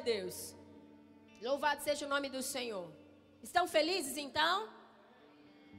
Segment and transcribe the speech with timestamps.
[0.00, 0.54] a Deus.
[1.42, 2.90] Louvado seja o nome do Senhor.
[3.42, 4.68] Estão felizes então?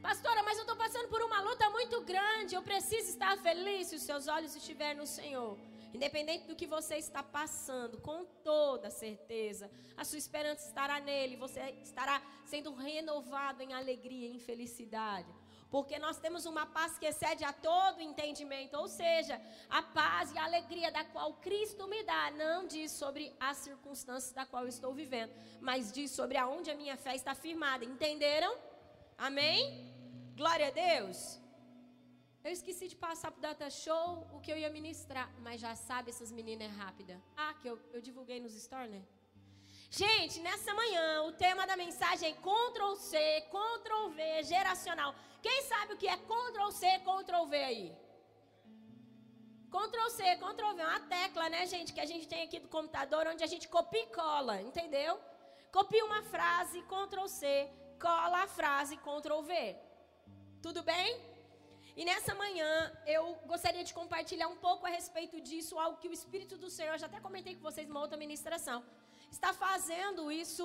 [0.02, 2.56] Pastora, mas eu estou passando por uma luta muito grande.
[2.56, 5.58] Eu preciso estar feliz se os seus olhos estiverem no Senhor.
[5.94, 11.36] Independente do que você está passando, com toda certeza, a sua esperança estará nele.
[11.36, 15.30] Você estará sendo renovado em alegria em felicidade.
[15.72, 18.76] Porque nós temos uma paz que excede a todo entendimento.
[18.78, 23.34] Ou seja, a paz e a alegria da qual Cristo me dá não diz sobre
[23.40, 27.86] as circunstâncias da qual estou vivendo, mas diz sobre aonde a minha fé está firmada.
[27.86, 28.54] Entenderam?
[29.18, 29.62] Amém?
[30.36, 31.40] Glória a Deus.
[32.44, 36.10] Eu esqueci de passar pro data show o que eu ia ministrar, mas já sabe
[36.10, 37.22] essas meninas é rápida.
[37.38, 39.02] Ah, que eu, eu divulguei nos store, né?
[39.94, 45.14] Gente, nessa manhã o tema da mensagem é Ctrl C, Ctrl V, geracional.
[45.42, 47.98] Quem sabe o que é Ctrl C, Ctrl V aí?
[49.70, 52.70] Ctrl C, Ctrl V, é uma tecla, né, gente, que a gente tem aqui do
[52.70, 55.20] computador, onde a gente copia e cola, entendeu?
[55.74, 59.76] Copia uma frase, Ctrl C, cola a frase, Ctrl V.
[60.62, 61.20] Tudo bem?
[61.98, 62.72] E nessa manhã
[63.06, 66.98] eu gostaria de compartilhar um pouco a respeito disso, algo que o Espírito do Senhor,
[66.98, 68.82] já até comentei com vocês numa outra ministração,
[69.32, 70.64] está fazendo isso,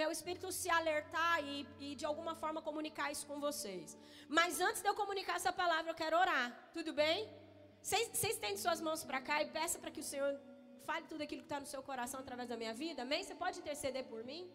[0.00, 3.98] meu espírito se alertar e, e de alguma forma comunicar isso com vocês.
[4.28, 7.28] Mas antes de eu comunicar essa palavra, eu quero orar, tudo bem?
[7.82, 10.32] Vocês estendem suas mãos para cá e peça para que o Senhor
[10.88, 13.22] fale tudo aquilo que está no seu coração através da minha vida, amém?
[13.22, 14.50] Você pode interceder por mim?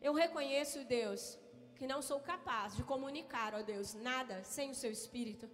[0.00, 1.38] Eu reconheço, Deus,
[1.76, 5.48] que não sou capaz de comunicar, ó Deus, nada sem o seu espírito.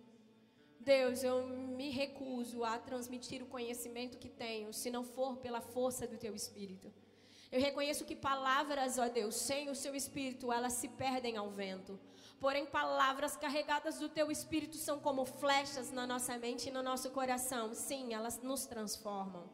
[0.80, 6.06] Deus, eu me recuso a transmitir o conhecimento que tenho, se não for pela força
[6.06, 6.90] do teu espírito.
[7.52, 12.00] Eu reconheço que palavras, ó Deus, sem o seu espírito, elas se perdem ao vento.
[12.38, 17.10] Porém, palavras carregadas do teu espírito são como flechas na nossa mente e no nosso
[17.10, 17.74] coração.
[17.74, 19.50] Sim, elas nos transformam.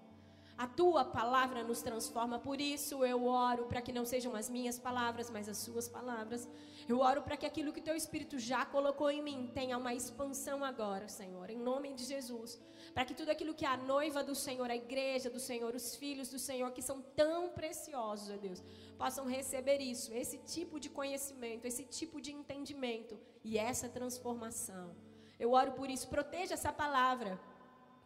[0.56, 4.78] A tua palavra nos transforma, por isso eu oro para que não sejam as minhas
[4.78, 6.48] palavras, mas as suas palavras.
[6.88, 10.64] Eu oro para que aquilo que teu Espírito já colocou em mim tenha uma expansão
[10.64, 12.60] agora, Senhor, em nome de Jesus.
[12.94, 16.28] Para que tudo aquilo que a noiva do Senhor, a igreja do Senhor, os filhos
[16.28, 18.62] do Senhor, que são tão preciosos, ó Deus,
[18.96, 24.94] possam receber isso, esse tipo de conhecimento, esse tipo de entendimento e essa transformação.
[25.40, 27.38] Eu oro por isso, proteja essa palavra.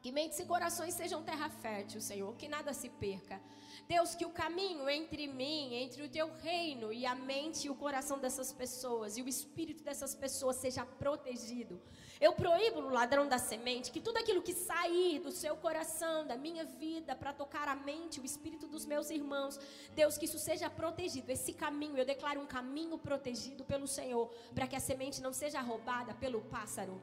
[0.03, 3.38] Que mentes e corações sejam terra fértil, Senhor, que nada se perca.
[3.87, 7.75] Deus, que o caminho entre mim, entre o teu reino e a mente e o
[7.75, 11.81] coração dessas pessoas e o espírito dessas pessoas seja protegido.
[12.19, 16.37] Eu proíbo no ladrão da semente que tudo aquilo que sair do seu coração, da
[16.37, 19.60] minha vida, para tocar a mente, o espírito dos meus irmãos,
[19.94, 21.31] Deus, que isso seja protegido.
[21.31, 25.60] Esse caminho, eu declaro um caminho protegido pelo Senhor, para que a semente não seja
[25.60, 27.00] roubada pelo pássaro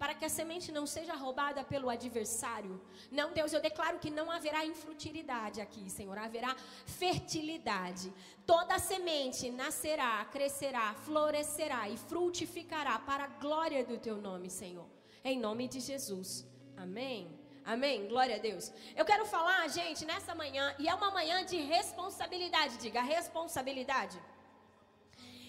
[0.00, 2.80] para que a semente não seja roubada pelo adversário.
[3.10, 6.56] Não, Deus, eu declaro que não haverá infutilidade aqui, Senhor, haverá
[6.86, 8.10] fertilidade.
[8.46, 14.86] Toda semente nascerá, crescerá, florescerá e frutificará para a glória do teu nome, Senhor.
[15.22, 16.46] Em nome de Jesus.
[16.78, 17.38] Amém.
[17.62, 18.08] Amém?
[18.08, 18.72] Glória a Deus.
[18.96, 24.18] Eu quero falar, gente, nessa manhã, e é uma manhã de responsabilidade, diga responsabilidade.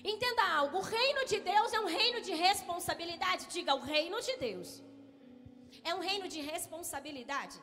[0.04, 3.48] Entenda algo: o reino de Deus é um reino de responsabilidade.
[3.48, 4.82] Diga, o reino de Deus
[5.84, 7.60] é um reino de responsabilidade.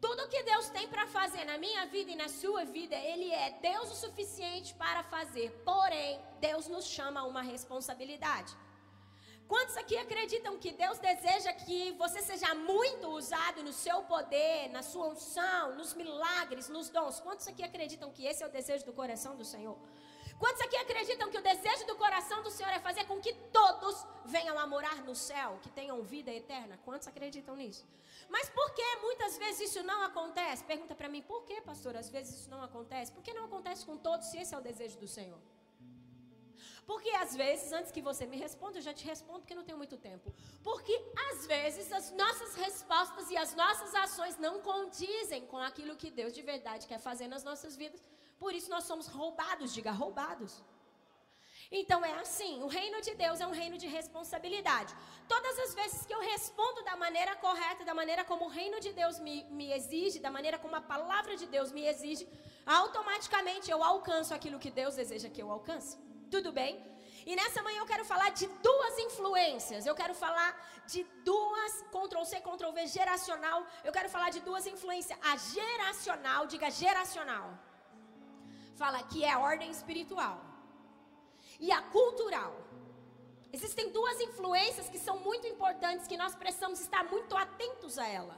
[0.00, 3.50] Tudo que Deus tem para fazer na minha vida e na sua vida, Ele é
[3.62, 5.50] Deus o suficiente para fazer.
[5.64, 8.54] Porém, Deus nos chama a uma responsabilidade.
[9.48, 14.82] Quantos aqui acreditam que Deus deseja que você seja muito usado no seu poder, na
[14.82, 17.20] sua unção, nos milagres, nos dons?
[17.20, 19.78] Quantos aqui acreditam que esse é o desejo do coração do Senhor?
[20.38, 24.06] Quantos aqui acreditam que o desejo do coração do Senhor é fazer com que todos
[24.26, 26.78] venham a morar no céu, que tenham vida eterna?
[26.84, 27.86] Quantos acreditam nisso?
[28.28, 30.64] Mas por que muitas vezes isso não acontece?
[30.64, 33.12] Pergunta para mim, por que, pastor, às vezes isso não acontece?
[33.12, 35.38] Por que não acontece com todos se esse é o desejo do Senhor?
[36.86, 39.76] Porque às vezes, antes que você me responda, eu já te respondo porque não tenho
[39.76, 40.32] muito tempo.
[40.62, 40.94] Porque
[41.30, 46.32] às vezes as nossas respostas e as nossas ações não condizem com aquilo que Deus
[46.32, 48.00] de verdade quer fazer nas nossas vidas.
[48.38, 50.62] Por isso nós somos roubados, diga roubados.
[51.70, 54.94] Então é assim, o reino de Deus é um reino de responsabilidade.
[55.26, 58.92] Todas as vezes que eu respondo da maneira correta, da maneira como o reino de
[58.92, 62.28] Deus me, me exige, da maneira como a palavra de Deus me exige,
[62.64, 65.98] automaticamente eu alcanço aquilo que Deus deseja que eu alcance.
[66.30, 66.84] Tudo bem?
[67.24, 69.84] E nessa manhã eu quero falar de duas influências.
[69.84, 70.50] Eu quero falar
[70.86, 73.66] de duas, Ctrl C, Ctrl V, geracional.
[73.82, 75.18] Eu quero falar de duas influências.
[75.30, 77.58] A geracional, diga geracional
[78.80, 80.36] fala que é a ordem espiritual
[81.58, 82.52] e a cultural.
[83.52, 88.36] Existem duas influências que são muito importantes que nós precisamos estar muito atentos a ela.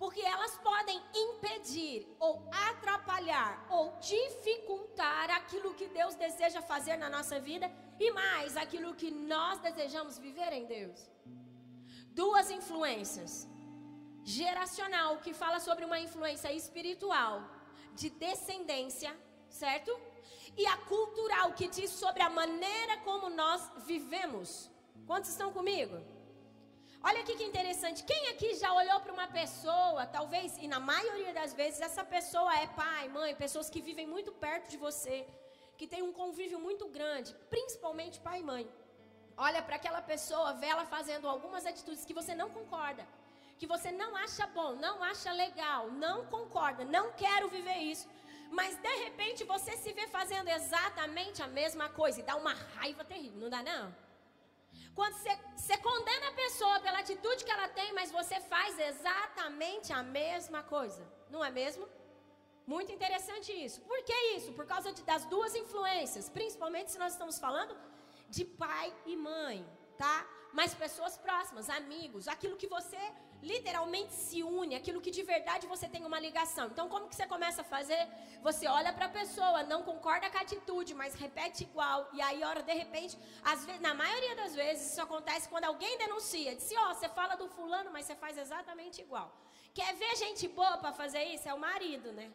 [0.00, 7.38] porque elas podem impedir ou atrapalhar ou dificultar aquilo que Deus deseja fazer na nossa
[7.38, 10.98] vida e mais, aquilo que nós desejamos viver em Deus.
[12.22, 13.46] Duas influências.
[14.24, 17.34] Geracional, que fala sobre uma influência espiritual,
[17.94, 19.12] de descendência,
[19.50, 19.90] certo?
[20.56, 24.70] E a cultural, que diz sobre a maneira como nós vivemos.
[25.06, 25.96] Quantos estão comigo?
[27.02, 28.04] Olha aqui que interessante.
[28.04, 32.54] Quem aqui já olhou para uma pessoa, talvez, e na maioria das vezes, essa pessoa
[32.58, 35.26] é pai, mãe, pessoas que vivem muito perto de você,
[35.78, 38.70] que tem um convívio muito grande, principalmente pai e mãe.
[39.34, 43.06] Olha para aquela pessoa, vê ela fazendo algumas atitudes que você não concorda,
[43.58, 48.06] que você não acha bom, não acha legal, não concorda, não quero viver isso.
[48.58, 53.04] Mas de repente você se vê fazendo exatamente a mesma coisa e dá uma raiva
[53.04, 53.94] terrível, não dá não?
[54.94, 59.92] Quando você, você condena a pessoa pela atitude que ela tem, mas você faz exatamente
[59.92, 61.02] a mesma coisa.
[61.30, 61.88] Não é mesmo?
[62.66, 63.80] Muito interessante isso.
[63.82, 64.52] Por que isso?
[64.52, 67.76] Por causa de, das duas influências, principalmente se nós estamos falando
[68.28, 69.66] de pai e mãe,
[69.96, 70.26] tá?
[70.52, 73.00] Mas pessoas próximas, amigos, aquilo que você
[73.42, 76.66] literalmente se une, aquilo que de verdade você tem uma ligação.
[76.66, 78.08] Então, como que você começa a fazer?
[78.42, 82.08] Você olha para a pessoa, não concorda com a atitude, mas repete igual.
[82.12, 85.96] E aí, hora de repente, às vezes, na maioria das vezes, isso acontece quando alguém
[85.98, 86.54] denuncia.
[86.54, 89.34] Diz, ó, oh, você fala do fulano, mas você faz exatamente igual.
[89.72, 91.48] Quer ver gente boa para fazer isso?
[91.48, 92.30] É o marido, né?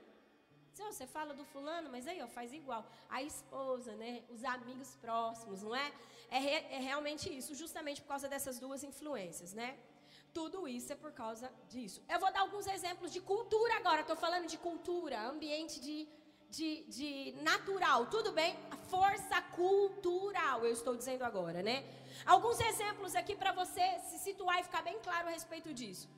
[0.71, 2.85] Diz, oh, você fala do fulano, mas aí, ó, faz igual.
[3.09, 4.23] A esposa, né?
[4.29, 5.91] Os amigos próximos, não é?
[6.29, 9.77] É, re, é realmente isso, justamente por causa dessas duas influências, né?
[10.39, 11.99] Tudo isso é por causa disso.
[12.13, 14.01] Eu vou dar alguns exemplos de cultura agora.
[14.01, 15.97] Estou falando de cultura, ambiente de,
[16.49, 17.09] de, de
[17.49, 18.07] natural.
[18.07, 18.51] Tudo bem?
[18.89, 21.77] Força cultural, eu estou dizendo agora, né?
[22.25, 26.09] Alguns exemplos aqui para você se situar e ficar bem claro a respeito disso.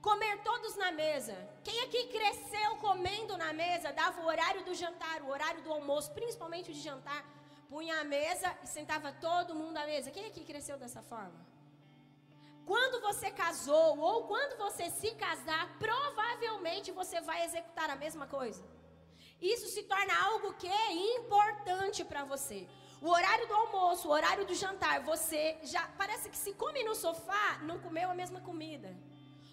[0.00, 1.36] Comer todos na mesa.
[1.64, 6.12] Quem aqui cresceu comendo na mesa, dava o horário do jantar, o horário do almoço,
[6.12, 7.22] principalmente o de jantar,
[7.68, 10.12] punha a mesa e sentava todo mundo à mesa.
[10.12, 11.53] Quem aqui cresceu dessa forma?
[12.66, 18.62] Quando você casou ou quando você se casar, provavelmente você vai executar a mesma coisa.
[19.40, 22.66] Isso se torna algo que é importante para você.
[23.02, 26.94] O horário do almoço, o horário do jantar, você já parece que se come no
[26.94, 28.96] sofá, não comeu a mesma comida.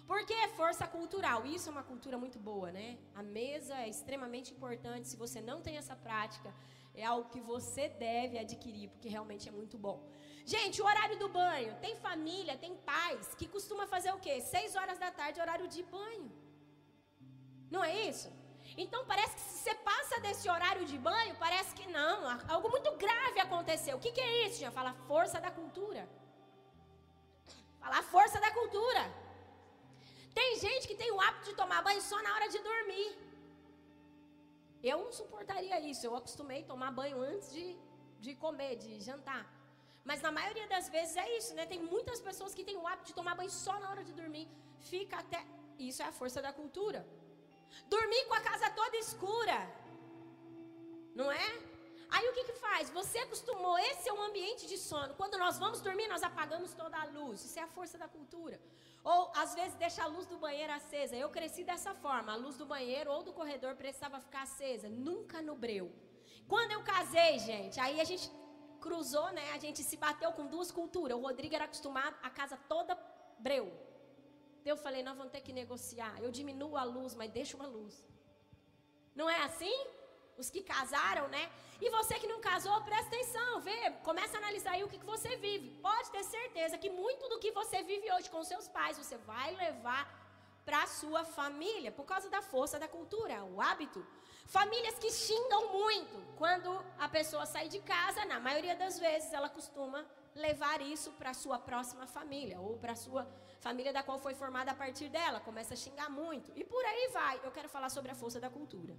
[0.06, 1.44] Porque é força cultural.
[1.44, 2.98] Isso é uma cultura muito boa, né?
[3.14, 5.08] A mesa é extremamente importante.
[5.08, 6.54] Se você não tem essa prática,
[6.94, 10.02] é algo que você deve adquirir, porque realmente é muito bom.
[10.44, 11.74] Gente, o horário do banho.
[11.80, 14.40] Tem família, tem pais que costuma fazer o quê?
[14.40, 16.30] Seis horas da tarde, horário de banho.
[17.70, 18.30] Não é isso?
[18.76, 22.16] Então parece que se você passa desse horário de banho, parece que não.
[22.48, 23.96] Algo muito grave aconteceu.
[23.96, 24.60] O que, que é isso?
[24.60, 26.08] Já fala força da cultura.
[27.80, 29.02] Falar força da cultura.
[30.34, 33.18] Tem gente que tem o hábito de tomar banho só na hora de dormir.
[34.82, 36.06] Eu não suportaria isso.
[36.06, 37.76] Eu acostumei tomar banho antes de,
[38.20, 39.44] de comer, de jantar.
[40.04, 41.64] Mas na maioria das vezes é isso, né?
[41.72, 44.48] Tem muitas pessoas que têm o hábito de tomar banho só na hora de dormir.
[44.90, 45.44] Fica até.
[45.78, 47.06] Isso é a força da cultura.
[47.88, 49.58] Dormir com a casa toda escura.
[51.14, 51.48] Não é?
[52.14, 52.90] Aí o que, que faz?
[52.90, 55.14] Você acostumou, esse é um ambiente de sono.
[55.14, 57.44] Quando nós vamos dormir, nós apagamos toda a luz.
[57.44, 58.60] Isso é a força da cultura.
[59.02, 61.16] Ou às vezes deixa a luz do banheiro acesa.
[61.16, 62.32] Eu cresci dessa forma.
[62.32, 64.88] A luz do banheiro ou do corredor precisava ficar acesa.
[64.88, 65.90] Nunca no breu.
[66.46, 68.30] Quando eu casei, gente, aí a gente
[68.86, 69.44] cruzou, né?
[69.56, 71.16] A gente se bateu com duas culturas.
[71.16, 72.98] O Rodrigo era acostumado a casa toda
[73.46, 73.66] breu.
[74.70, 76.14] Eu falei, nós vamos ter que negociar.
[76.24, 77.94] Eu diminuo a luz, mas deixo uma luz.
[79.20, 79.76] Não é assim?
[80.42, 81.44] Os que casaram, né?
[81.84, 85.12] E você que não casou, presta atenção, vê, começa a analisar aí o que, que
[85.14, 85.68] você vive.
[85.88, 89.48] Pode ter certeza que muito do que você vive hoje com seus pais, você vai
[89.64, 90.02] levar
[90.64, 94.04] para a sua família, por causa da força da cultura, o hábito.
[94.46, 96.16] Famílias que xingam muito.
[96.36, 100.04] Quando a pessoa sai de casa, na maioria das vezes, ela costuma
[100.34, 103.28] levar isso para a sua próxima família, ou para a sua
[103.60, 105.40] família da qual foi formada a partir dela.
[105.40, 106.52] Começa a xingar muito.
[106.54, 107.40] E por aí vai.
[107.44, 108.96] Eu quero falar sobre a força da cultura.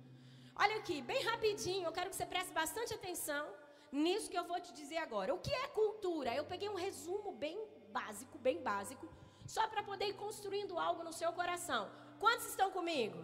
[0.55, 3.43] Olha aqui, bem rapidinho, eu quero que você preste bastante atenção
[3.91, 5.33] nisso que eu vou te dizer agora.
[5.33, 6.33] O que é cultura?
[6.35, 7.57] Eu peguei um resumo bem
[7.89, 9.07] básico, bem básico,
[9.45, 11.89] só para poder ir construindo algo no seu coração.
[12.19, 13.23] Quantos estão comigo?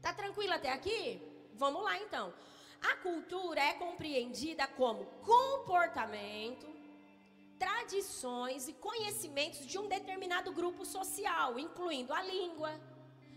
[0.00, 1.20] Tá tranquilo até aqui?
[1.54, 2.32] Vamos lá então.
[2.80, 6.66] A cultura é compreendida como comportamento,
[7.58, 12.72] tradições e conhecimentos de um determinado grupo social, incluindo a língua.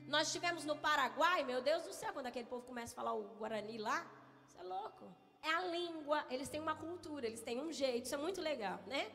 [0.08, 3.24] Nós estivemos no Paraguai, meu Deus do céu, quando aquele povo começa a falar o
[3.38, 4.06] Guarani lá,
[4.48, 5.06] isso é louco.
[5.44, 8.80] É a língua, eles têm uma cultura, eles têm um jeito, isso é muito legal,
[8.88, 9.12] né?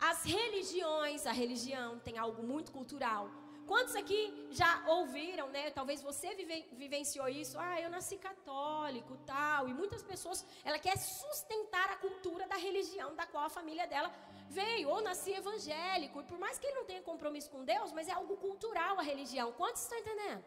[0.00, 3.30] As religiões, a religião tem algo muito cultural.
[3.66, 5.70] Quantos aqui já ouviram, né?
[5.70, 7.56] Talvez você vive, vivenciou isso.
[7.58, 9.68] Ah, eu nasci católico, tal.
[9.68, 14.12] E muitas pessoas, ela quer sustentar a cultura da religião da qual a família dela
[14.48, 14.88] veio.
[14.88, 16.20] Ou nasci evangélico.
[16.20, 19.02] E por mais que ele não tenha compromisso com Deus, mas é algo cultural a
[19.02, 19.52] religião.
[19.52, 20.44] Quantos estão entendendo?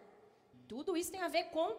[0.67, 1.69] Tudo isso tem a ver com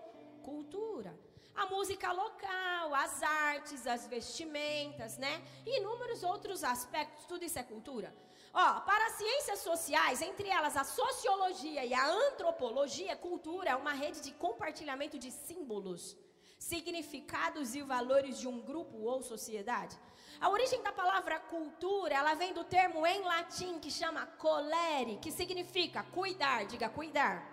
[0.43, 1.13] cultura.
[1.55, 5.43] A música local, as artes, as vestimentas, né?
[5.65, 7.25] E inúmeros outros aspectos.
[7.27, 8.15] Tudo isso é cultura.
[8.53, 13.93] Ó, para as ciências sociais, entre elas a sociologia e a antropologia, cultura é uma
[13.93, 16.17] rede de compartilhamento de símbolos,
[16.57, 19.99] significados e valores de um grupo ou sociedade.
[20.41, 25.33] A origem da palavra cultura, ela vem do termo em latim que chama colere, que
[25.33, 27.45] significa cuidar, diga cuidar,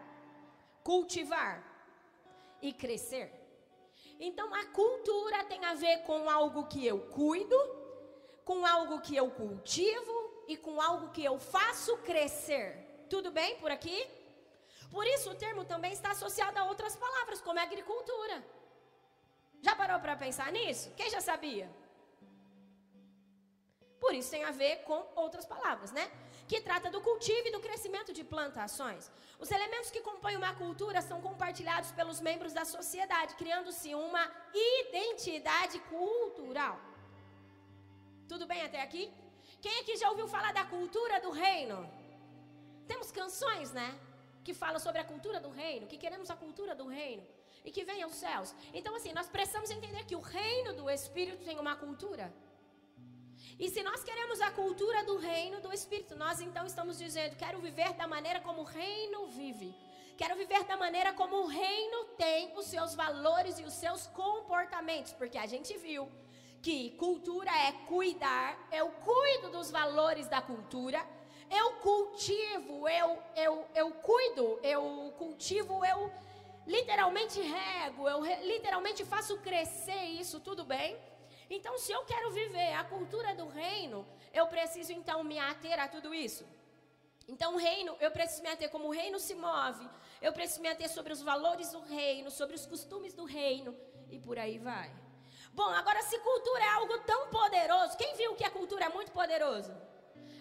[0.83, 1.63] cultivar
[2.61, 3.40] e crescer.
[4.27, 7.59] Então a cultura tem a ver com algo que eu cuido,
[8.45, 10.15] com algo que eu cultivo,
[10.47, 12.67] e com algo que eu faço crescer.
[13.09, 13.99] Tudo bem por aqui?
[14.91, 18.45] Por isso o termo também está associado a outras palavras, como agricultura.
[19.61, 20.91] Já parou para pensar nisso?
[20.97, 21.67] Quem já sabia?
[23.99, 26.05] Por isso tem a ver com outras palavras, né?
[26.51, 29.03] Que trata do cultivo e do crescimento de plantações.
[29.43, 35.77] Os elementos que compõem uma cultura são compartilhados pelos membros da sociedade, criando-se uma identidade
[35.93, 36.75] cultural.
[38.31, 39.03] Tudo bem até aqui?
[39.61, 41.77] Quem aqui já ouviu falar da cultura do reino?
[42.91, 43.89] Temos canções, né?
[44.43, 47.25] Que falam sobre a cultura do reino, que queremos a cultura do reino
[47.63, 48.53] e que vem aos céus.
[48.73, 52.27] Então, assim, nós precisamos entender que o reino do Espírito tem uma cultura.
[53.61, 57.59] E se nós queremos a cultura do reino do Espírito, nós então estamos dizendo: quero
[57.59, 59.71] viver da maneira como o reino vive.
[60.17, 65.13] Quero viver da maneira como o reino tem os seus valores e os seus comportamentos,
[65.13, 66.11] porque a gente viu
[66.59, 70.99] que cultura é cuidar, eu cuido dos valores da cultura,
[71.51, 76.11] eu cultivo, eu, eu, eu cuido, eu cultivo, eu
[76.65, 80.97] literalmente rego, eu literalmente faço crescer isso, tudo bem?
[81.55, 85.85] Então, se eu quero viver a cultura do reino, eu preciso então me ater a
[85.85, 86.45] tudo isso.
[87.27, 89.85] Então, o reino, eu preciso me ater como o reino se move,
[90.21, 93.75] eu preciso me ater sobre os valores do reino, sobre os costumes do reino,
[94.09, 94.89] e por aí vai.
[95.51, 99.11] Bom, agora se cultura é algo tão poderoso, quem viu que a cultura é muito
[99.11, 99.75] poderoso?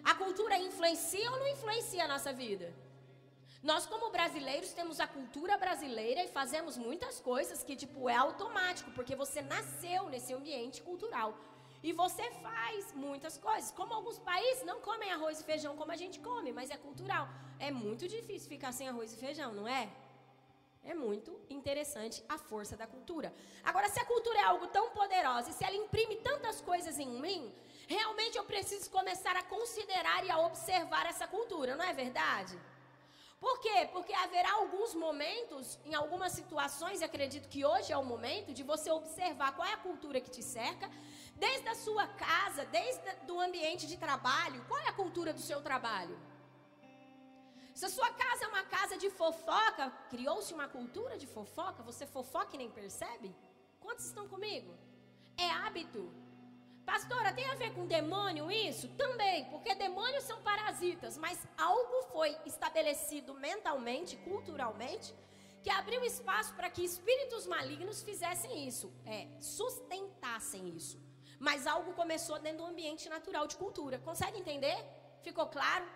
[0.04, 2.72] A cultura influencia ou não influencia a nossa vida?
[3.62, 8.90] Nós, como brasileiros, temos a cultura brasileira e fazemos muitas coisas que, tipo, é automático,
[8.92, 11.34] porque você nasceu nesse ambiente cultural.
[11.82, 13.70] E você faz muitas coisas.
[13.70, 17.28] Como alguns países não comem arroz e feijão como a gente come, mas é cultural.
[17.58, 19.90] É muito difícil ficar sem arroz e feijão, não é?
[20.82, 23.32] É muito interessante a força da cultura.
[23.62, 27.20] Agora, se a cultura é algo tão poderosa e se ela imprime tantas coisas em
[27.20, 27.54] mim,
[27.86, 32.58] realmente eu preciso começar a considerar e a observar essa cultura, não é verdade?
[33.40, 33.88] Por quê?
[33.90, 38.62] Porque haverá alguns momentos, em algumas situações, e acredito que hoje é o momento de
[38.62, 40.90] você observar qual é a cultura que te cerca,
[41.36, 45.62] desde a sua casa, desde o ambiente de trabalho, qual é a cultura do seu
[45.62, 46.18] trabalho?
[47.74, 52.06] Se a sua casa é uma casa de fofoca, criou-se uma cultura de fofoca, você
[52.06, 53.34] fofoca e nem percebe?
[53.80, 54.76] Quantos estão comigo?
[55.38, 56.12] É hábito.
[56.84, 58.88] Pastora, tem a ver com demônio isso?
[58.96, 65.14] Também, porque demônios são parasitas, mas algo foi estabelecido mentalmente, culturalmente,
[65.62, 70.98] que abriu espaço para que espíritos malignos fizessem isso, é, sustentassem isso.
[71.38, 73.98] Mas algo começou dentro do ambiente natural de cultura.
[73.98, 74.76] Consegue entender?
[75.22, 75.86] Ficou claro?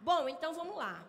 [0.00, 1.04] Bom, então vamos lá.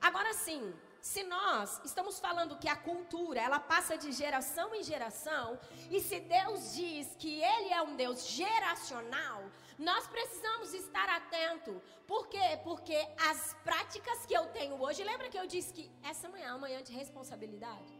[0.00, 5.58] Agora sim, se nós estamos falando que a cultura, ela passa de geração em geração,
[5.90, 9.42] e se Deus diz que ele é um Deus geracional,
[9.78, 11.80] nós precisamos estar atento.
[12.06, 12.58] Por quê?
[12.64, 12.96] Porque
[13.30, 16.82] as práticas que eu tenho hoje, lembra que eu disse que essa manhã é amanhã
[16.82, 17.92] de responsabilidade?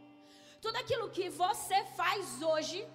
[0.61, 2.85] Tudo aquilo que você faz hoje,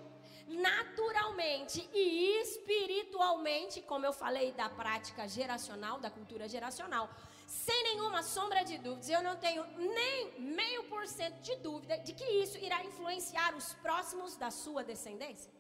[0.47, 7.09] naturalmente e espiritualmente, como eu falei da prática geracional, da cultura geracional,
[7.47, 12.13] sem nenhuma sombra de dúvidas, eu não tenho nem meio por cento de dúvida de
[12.13, 15.53] que isso irá influenciar os próximos da sua descendência.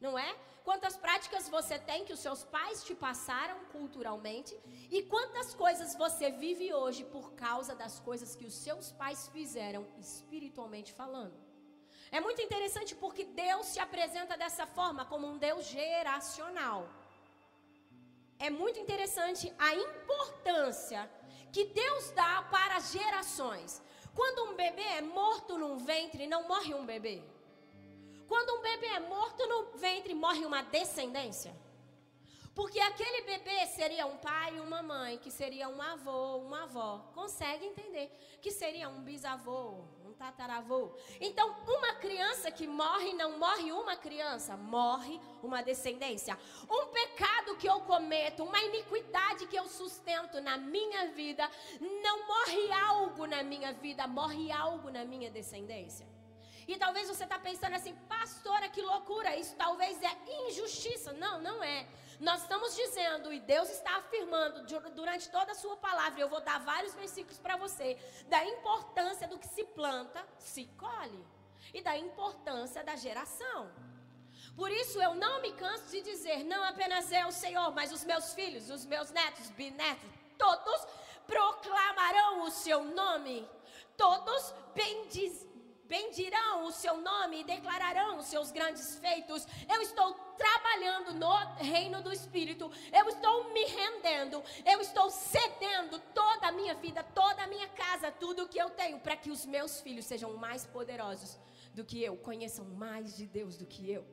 [0.00, 0.34] Não é?
[0.64, 4.58] Quantas práticas você tem que os seus pais te passaram culturalmente
[4.90, 9.86] e quantas coisas você vive hoje por causa das coisas que os seus pais fizeram
[9.98, 11.34] espiritualmente falando.
[12.12, 16.88] É muito interessante porque Deus se apresenta dessa forma como um Deus geracional
[18.40, 21.08] é muito interessante a importância
[21.52, 23.82] que Deus dá para as gerações.
[24.14, 27.22] Quando um bebê é morto num ventre, não morre um bebê.
[28.26, 31.54] Quando um bebê é morto no ventre, morre uma descendência.
[32.54, 37.10] Porque aquele bebê seria um pai e uma mãe, que seria um avô, uma avó.
[37.14, 38.10] Consegue entender?
[38.40, 39.84] Que seria um bisavô,
[40.20, 40.92] tataravô.
[41.18, 46.38] Então, uma criança que morre, não morre uma criança, morre uma descendência.
[46.70, 51.50] Um pecado que eu cometo, uma iniquidade que eu sustento na minha vida,
[51.80, 56.06] não morre algo na minha vida, morre algo na minha descendência.
[56.70, 60.12] E talvez você está pensando assim, pastora, que loucura, isso talvez é
[60.46, 61.12] injustiça.
[61.12, 61.84] Não, não é.
[62.20, 64.62] Nós estamos dizendo, e Deus está afirmando
[64.94, 67.98] durante toda a sua palavra, eu vou dar vários versículos para você,
[68.28, 71.26] da importância do que se planta, se colhe.
[71.74, 73.68] E da importância da geração.
[74.54, 78.32] Por isso eu não me canso de dizer, não apenas eu, Senhor, mas os meus
[78.32, 80.08] filhos, os meus netos, bisnetos,
[80.38, 80.86] todos
[81.26, 83.48] proclamarão o seu nome.
[83.96, 85.46] Todos bendiz,
[85.90, 89.44] bendirão o seu nome e declararão os seus grandes feitos.
[89.68, 96.46] Eu estou trabalhando no reino do Espírito, eu estou me rendendo, eu estou cedendo toda
[96.46, 99.44] a minha vida, toda a minha casa, tudo o que eu tenho, para que os
[99.44, 101.36] meus filhos sejam mais poderosos
[101.74, 104.06] do que eu, conheçam mais de Deus do que eu.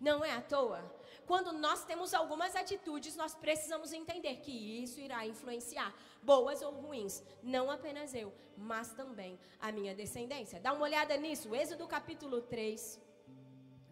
[0.00, 0.99] Não é à toa.
[1.30, 4.50] Quando nós temos algumas atitudes, nós precisamos entender que
[4.82, 5.94] isso irá influenciar,
[6.30, 10.58] boas ou ruins, não apenas eu, mas também a minha descendência.
[10.58, 13.00] Dá uma olhada nisso, Êxodo capítulo 3,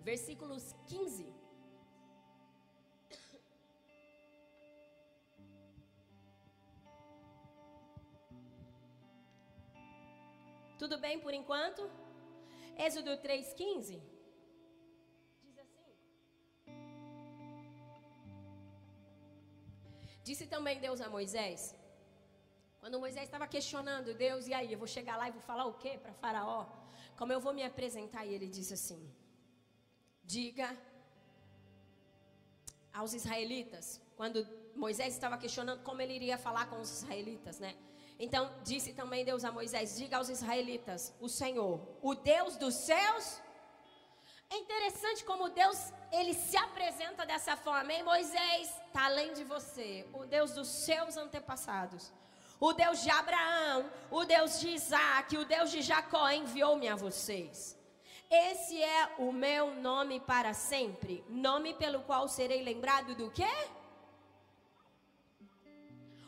[0.01, 1.33] versículos 15.
[10.77, 11.89] Tudo bem por enquanto?
[12.77, 14.18] Êxodo 3,15.
[20.29, 21.61] Disse também Deus a Moisés,
[22.81, 25.75] quando Moisés estava questionando Deus, e aí, eu vou chegar lá e vou falar o
[25.83, 26.63] quê para Faraó?
[27.19, 28.23] Como eu vou me apresentar?
[28.27, 29.01] E ele disse assim:
[30.35, 30.69] Diga
[32.93, 33.87] aos israelitas,
[34.19, 34.47] quando
[34.85, 37.73] Moisés estava questionando como ele iria falar com os israelitas, né?
[38.19, 43.27] Então disse também Deus a Moisés: Diga aos israelitas, o Senhor, o Deus dos céus
[44.51, 47.93] é interessante como Deus ele se apresenta dessa forma.
[47.93, 48.03] Hein?
[48.03, 52.13] Moisés está além de você, o Deus dos seus antepassados.
[52.61, 57.79] O Deus de Abraão, o Deus de Isaac, o Deus de Jacó enviou-me a vocês.
[58.29, 63.55] Esse é o meu nome para sempre, nome pelo qual serei lembrado do quê?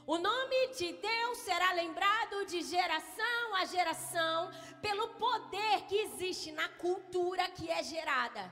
[0.06, 4.50] O nome de Deus será lembrado de geração a geração
[4.86, 8.50] pelo poder que existe na cultura que é gerada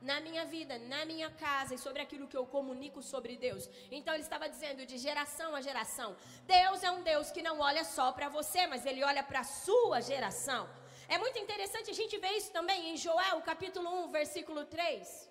[0.00, 3.68] na minha vida, na minha casa e sobre aquilo que eu comunico sobre Deus.
[3.90, 6.16] Então ele estava dizendo de geração a geração.
[6.46, 9.44] Deus é um Deus que não olha só para você, mas ele olha para a
[9.44, 10.68] sua geração.
[11.08, 15.30] É muito interessante a gente ver isso também em Joel, capítulo 1, versículo 3.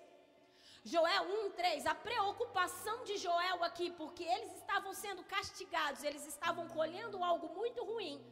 [0.84, 7.22] Joel 1:3, a preocupação de Joel aqui, porque eles estavam sendo castigados, eles estavam colhendo
[7.24, 8.24] algo muito ruim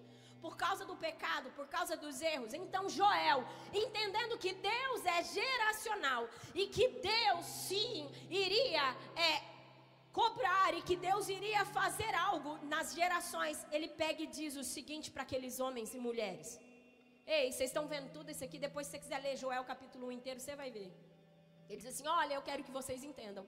[0.44, 2.52] por causa do pecado, por causa dos erros.
[2.52, 3.38] Então Joel,
[3.82, 6.22] entendendo que Deus é geracional
[6.54, 8.86] e que Deus sim iria
[9.28, 9.32] é,
[10.12, 15.10] cobrar e que Deus iria fazer algo nas gerações, ele pega e diz o seguinte
[15.10, 16.60] para aqueles homens e mulheres.
[17.26, 18.58] Ei, vocês estão vendo tudo isso aqui?
[18.58, 20.92] Depois, se você quiser ler Joel capítulo 1 inteiro, você vai ver.
[21.70, 23.46] Ele diz assim: Olha, eu quero que vocês entendam.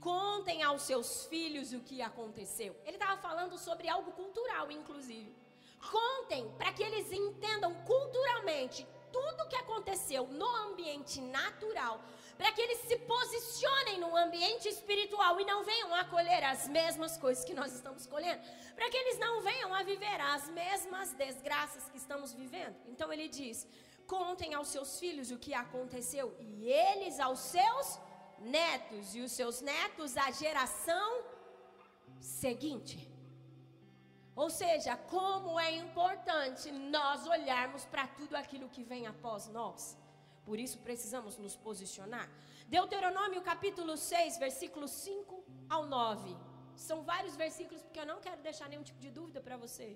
[0.00, 2.74] Contem aos seus filhos o que aconteceu.
[2.84, 5.43] Ele estava falando sobre algo cultural, inclusive.
[5.90, 12.00] Contem para que eles entendam culturalmente tudo o que aconteceu no ambiente natural,
[12.36, 17.16] para que eles se posicionem no ambiente espiritual e não venham a colher as mesmas
[17.16, 18.42] coisas que nós estamos colhendo,
[18.74, 22.74] para que eles não venham a viver as mesmas desgraças que estamos vivendo.
[22.88, 23.68] Então ele diz:
[24.06, 28.00] contem aos seus filhos o que aconteceu, e eles aos seus
[28.40, 31.22] netos, e os seus netos à geração
[32.20, 33.13] seguinte.
[34.42, 39.96] Ou seja, como é importante nós olharmos para tudo aquilo que vem após nós.
[40.44, 42.28] Por isso precisamos nos posicionar.
[42.66, 46.36] Deuteronômio capítulo 6, versículos 5 ao 9.
[46.76, 49.88] São vários versículos porque eu não quero deixar nenhum tipo de dúvida para você.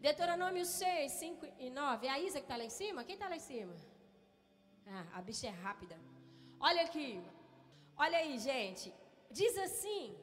[0.00, 2.06] Deuteronômio 6, 5 e 9.
[2.06, 3.04] É a Isa que está lá em cima?
[3.04, 3.74] Quem está lá em cima?
[4.86, 5.96] Ah, a bicha é rápida.
[6.58, 7.22] Olha aqui.
[7.96, 8.94] Olha aí, gente.
[9.30, 10.16] Diz assim: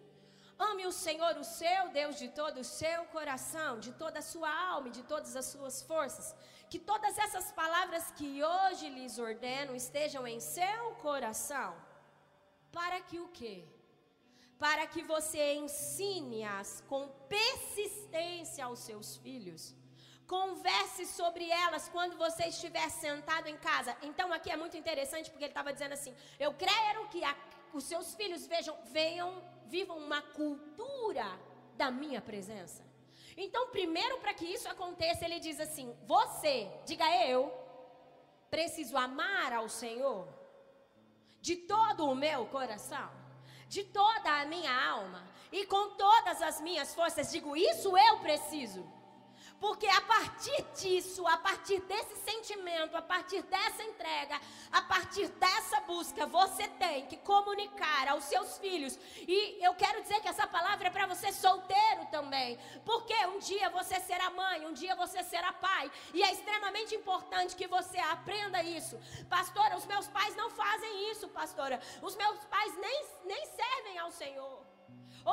[0.59, 4.51] Ame o Senhor, o seu Deus, de todo o seu coração, de toda a sua
[4.71, 6.35] alma e de todas as suas forças.
[6.69, 11.75] Que todas essas palavras que hoje lhes ordeno estejam em seu coração.
[12.71, 13.65] Para que o quê?
[14.59, 19.75] para que você ensine-as com persistência aos seus filhos.
[20.27, 23.95] Converse sobre elas quando você estiver sentado em casa.
[24.01, 27.35] Então aqui é muito interessante porque ele estava dizendo assim: Eu quero que a,
[27.73, 31.27] os seus filhos vejam, venham, vivam uma cultura
[31.75, 32.83] da minha presença.
[33.35, 37.51] Então, primeiro para que isso aconteça, ele diz assim: Você, diga eu,
[38.49, 40.27] preciso amar ao Senhor
[41.39, 43.09] de todo o meu coração,
[43.67, 47.31] de toda a minha alma e com todas as minhas forças.
[47.31, 48.96] Digo, isso eu preciso.
[49.59, 54.39] Porque a partir disso, a partir desse sentimento, a partir dessa entrega,
[54.71, 58.99] a partir dessa busca, você tem que comunicar aos seus filhos.
[59.27, 62.59] E eu quero dizer que essa palavra é para você solteiro também.
[62.85, 65.91] Porque um dia você será mãe, um dia você será pai.
[66.13, 68.99] E é extremamente importante que você aprenda isso.
[69.27, 71.79] Pastora, os meus pais não fazem isso, pastora.
[72.01, 74.76] Os meus pais nem, nem servem ao Senhor.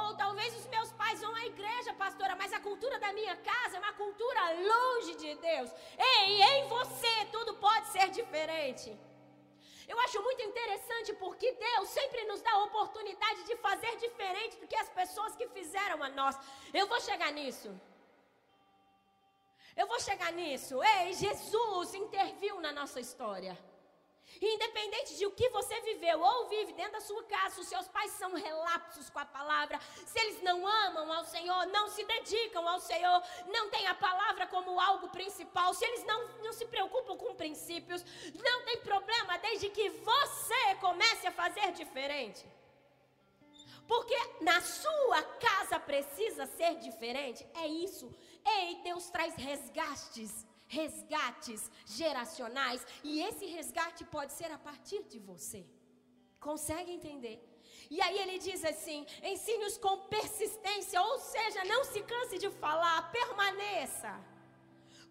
[0.00, 3.76] Ou talvez os meus pais vão à igreja, pastora, mas a cultura da minha casa
[3.76, 5.70] é uma cultura longe de Deus.
[5.96, 8.88] Ei, em você tudo pode ser diferente.
[9.86, 14.66] Eu acho muito interessante porque Deus sempre nos dá a oportunidade de fazer diferente do
[14.66, 16.36] que as pessoas que fizeram a nós.
[16.80, 17.70] Eu vou chegar nisso.
[19.76, 20.82] Eu vou chegar nisso.
[20.82, 23.56] Ei, Jesus interviu na nossa história.
[24.40, 28.10] Independente de o que você viveu ou vive dentro da sua casa, os seus pais
[28.12, 32.80] são relapsos com a palavra, se eles não amam ao Senhor, não se dedicam ao
[32.80, 37.34] Senhor, não têm a palavra como algo principal, se eles não, não se preocupam com
[37.34, 42.44] princípios, não tem problema desde que você comece a fazer diferente.
[43.86, 47.46] Porque na sua casa precisa ser diferente.
[47.54, 48.10] É isso.
[48.42, 55.66] Ei, Deus traz resgates resgates geracionais, e esse resgate pode ser a partir de você.
[56.40, 57.42] Consegue entender?
[57.90, 63.10] E aí ele diz assim: ensine-os com persistência, ou seja, não se canse de falar,
[63.10, 64.33] permaneça.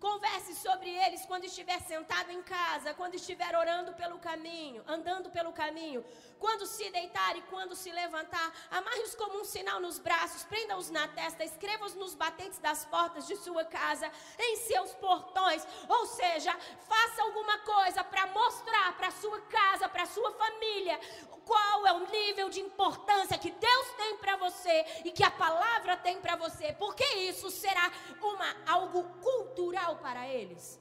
[0.04, 5.54] Converse sobre eles quando estiver sentado em casa, quando estiver orando pelo caminho, andando pelo
[5.54, 6.04] caminho,
[6.38, 8.54] quando se deitar e quando se levantar.
[8.70, 13.38] Amarre-os como um sinal nos braços, prenda-os na testa, escreva-os nos batentes das portas de
[13.38, 15.66] sua casa, em seus portões.
[15.88, 16.54] Ou seja,
[16.86, 21.00] faça alguma coisa para mostrar para sua casa, para sua família,
[21.46, 25.98] qual é o nível de importância que Deus tem para você e que a palavra
[25.98, 30.80] tem para você, porque isso será uma algo cultural para eles.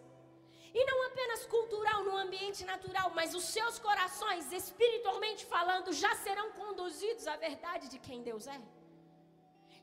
[0.74, 6.52] E não apenas cultural no ambiente natural, mas os seus corações, espiritualmente falando, já serão
[6.52, 8.60] conduzidos à verdade de quem Deus é.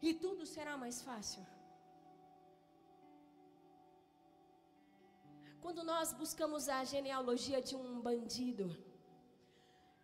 [0.02, 1.46] E tudo será mais fácil.
[5.62, 8.66] Quando nós buscamos a genealogia de um bandido,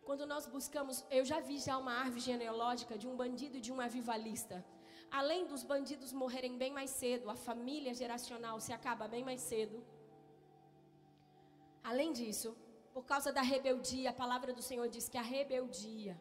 [0.08, 3.72] quando nós buscamos, eu já vi já uma árvore genealógica de um bandido e de
[3.72, 4.64] um avivalista.
[5.20, 9.78] Além dos bandidos morrerem bem mais cedo, a família geracional se acaba bem mais cedo.
[11.82, 12.50] Além disso,
[12.94, 16.20] por causa da rebeldia, a palavra do Senhor diz que a rebeldia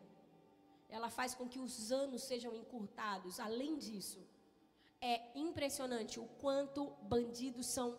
[0.88, 3.40] ela faz com que os anos sejam encurtados.
[3.40, 4.20] Além disso,
[5.00, 7.98] é impressionante o quanto bandidos são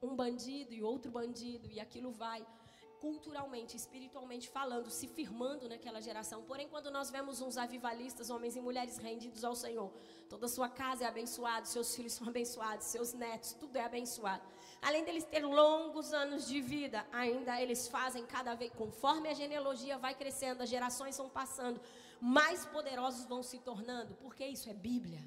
[0.00, 2.46] um bandido e outro bandido e aquilo vai
[3.04, 6.42] culturalmente, espiritualmente falando, se firmando naquela geração.
[6.50, 9.92] Porém, quando nós vemos uns avivalistas, homens e mulheres rendidos ao Senhor,
[10.26, 14.42] toda sua casa é abençoada, seus filhos são abençoados, seus netos, tudo é abençoado.
[14.80, 19.98] Além deles ter longos anos de vida, ainda eles fazem cada vez, conforme a genealogia
[19.98, 21.78] vai crescendo, as gerações vão passando,
[22.18, 25.22] mais poderosos vão se tornando, porque isso é Bíblia.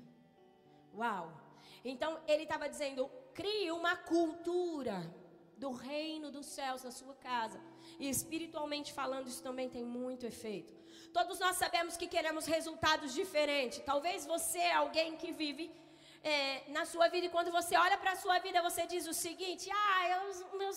[0.95, 1.31] Uau!
[1.85, 4.97] Então, ele estava dizendo: crie uma cultura
[5.57, 7.59] do reino dos céus na sua casa.
[7.99, 10.73] E espiritualmente falando, isso também tem muito efeito.
[11.11, 13.79] Todos nós sabemos que queremos resultados diferentes.
[13.79, 15.65] Talvez você é alguém que vive
[16.23, 19.13] é, na sua vida e quando você olha para a sua vida, você diz o
[19.13, 20.71] seguinte: Ah, eu,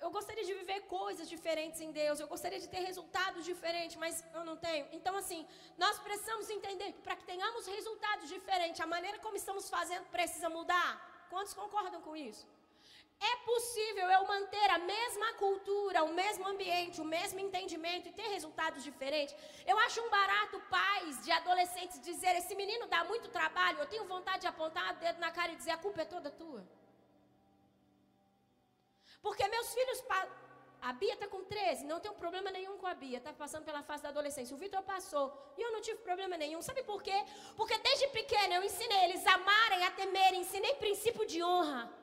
[0.00, 4.24] eu gostaria de viver coisas diferentes em Deus, eu gostaria de ter resultados diferentes, mas
[4.34, 4.86] eu não tenho.
[4.92, 5.46] Então, assim,
[5.78, 10.48] nós precisamos entender que para que tenhamos resultados diferentes, a maneira como estamos fazendo precisa
[10.48, 10.90] mudar.
[11.30, 12.46] Quantos concordam com isso?
[13.20, 18.28] É possível eu manter a mesma cultura, o mesmo ambiente, o mesmo entendimento e ter
[18.28, 19.36] resultados diferentes?
[19.66, 24.06] Eu acho um barato pais de adolescentes dizer: esse menino dá muito trabalho, eu tenho
[24.06, 26.66] vontade de apontar o dedo na cara e dizer: a culpa é toda tua.
[29.22, 30.02] Porque meus filhos.
[30.82, 33.82] A Bia está com 13, não tenho problema nenhum com a Bia, está passando pela
[33.82, 34.56] fase da adolescência.
[34.56, 36.62] O Vitor passou e eu não tive problema nenhum.
[36.62, 37.12] Sabe por quê?
[37.54, 41.99] Porque desde pequena eu ensinei eles a amarem, a temerem, ensinei princípio de honra.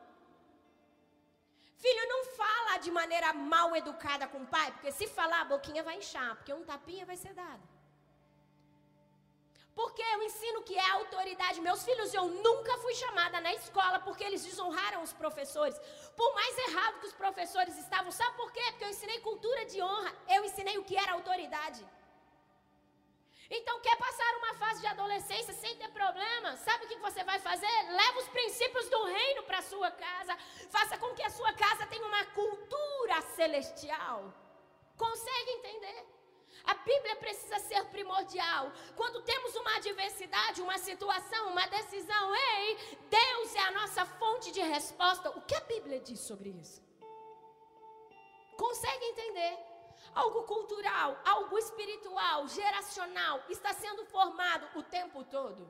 [1.83, 5.83] Filho, não fala de maneira mal educada com o pai, porque se falar, a boquinha
[5.83, 7.63] vai inchar, porque um tapinha vai ser dado.
[9.79, 11.61] Porque eu ensino que é autoridade.
[11.61, 15.77] Meus filhos, eu nunca fui chamada na escola porque eles desonraram os professores.
[16.15, 18.11] Por mais errado que os professores estavam.
[18.11, 18.63] Sabe por quê?
[18.71, 20.11] Porque eu ensinei cultura de honra.
[20.35, 21.85] Eu ensinei o que era autoridade.
[23.49, 26.55] Então, quer passar uma fase de adolescência sem ter problema?
[26.57, 27.75] Sabe o que você vai fazer?
[27.89, 30.37] Leva os princípios do reino para sua casa.
[30.69, 34.33] Faça com que a sua casa tenha uma cultura celestial.
[34.97, 36.05] Consegue entender?
[36.65, 38.71] A Bíblia precisa ser primordial.
[38.95, 44.61] Quando temos uma adversidade, uma situação, uma decisão, ei, Deus é a nossa fonte de
[44.61, 45.29] resposta.
[45.29, 46.81] O que a Bíblia diz sobre isso?
[48.57, 49.66] Consegue entender?
[50.13, 55.69] Algo cultural, algo espiritual, geracional, está sendo formado o tempo todo.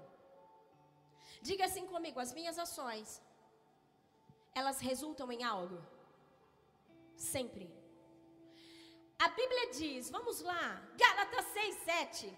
[1.42, 3.22] Diga assim comigo: as minhas ações,
[4.54, 5.80] elas resultam em algo.
[7.16, 7.66] Sempre.
[9.20, 12.38] A Bíblia diz, vamos lá, Gálatas 6, 7.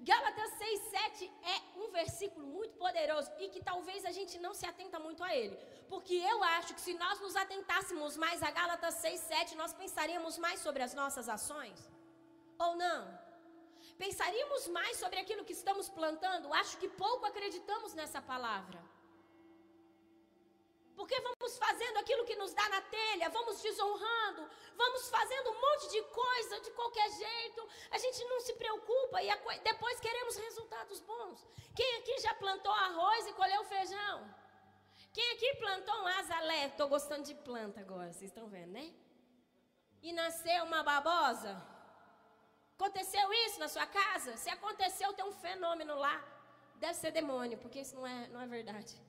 [0.00, 4.66] Gálatas 6, 7 é um versículo muito poderoso e que talvez a gente não se
[4.66, 5.56] atenta muito a ele.
[5.88, 10.38] Porque eu acho que se nós nos atentássemos mais a Gálatas 6, 7, nós pensaríamos
[10.38, 11.78] mais sobre as nossas ações.
[12.58, 13.24] Ou não?
[13.98, 16.52] Pensaríamos mais sobre aquilo que estamos plantando?
[16.54, 18.82] Acho que pouco acreditamos nessa palavra.
[20.96, 25.88] Porque vamos fazendo aquilo que nos dá na telha, vamos desonrando, vamos fazendo um monte
[25.88, 27.68] de coisa de qualquer jeito.
[27.90, 29.28] A gente não se preocupa e
[29.70, 31.46] depois queremos resultados bons.
[31.74, 34.43] Quem aqui já plantou arroz e colheu feijão?
[35.14, 36.66] Quem aqui plantou um azalé?
[36.66, 38.86] Estou gostando de planta agora, vocês estão vendo, né?
[40.02, 41.52] E nasceu uma babosa?
[42.76, 44.36] Aconteceu isso na sua casa?
[44.36, 46.16] Se aconteceu, tem um fenômeno lá.
[46.82, 49.00] Deve ser demônio, porque isso não é, não é verdade.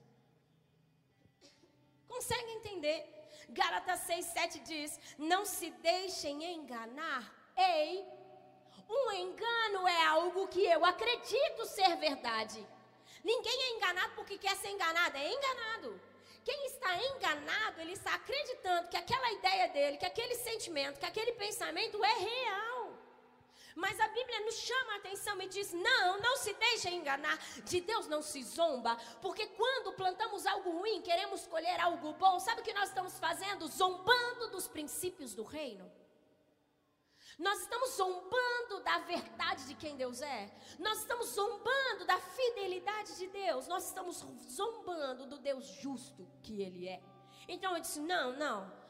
[2.07, 2.99] Consegue entender?
[3.49, 7.23] Gálatas 6, 7 diz: Não se deixem enganar.
[7.57, 8.05] Ei,
[8.87, 12.65] um engano é algo que eu acredito ser verdade.
[13.31, 15.99] Ninguém é enganado porque quer ser enganado, é enganado.
[16.43, 21.31] Quem está enganado, ele está acreditando que aquela ideia dele, que aquele sentimento, que aquele
[21.31, 22.93] pensamento é real.
[23.75, 27.35] Mas a Bíblia nos chama a atenção e diz: não, não se deixe enganar.
[27.63, 28.95] De Deus não se zomba.
[29.23, 32.39] Porque quando plantamos algo ruim, queremos colher algo bom.
[32.39, 33.67] Sabe o que nós estamos fazendo?
[33.67, 35.91] Zombando dos princípios do reino.
[37.37, 40.49] Nós estamos zombando da verdade de quem Deus é.
[40.79, 43.67] Nós estamos zombando da fidelidade de Deus.
[43.67, 47.01] Nós estamos zombando do Deus justo que Ele é.
[47.47, 48.85] Então eu disse: não, não.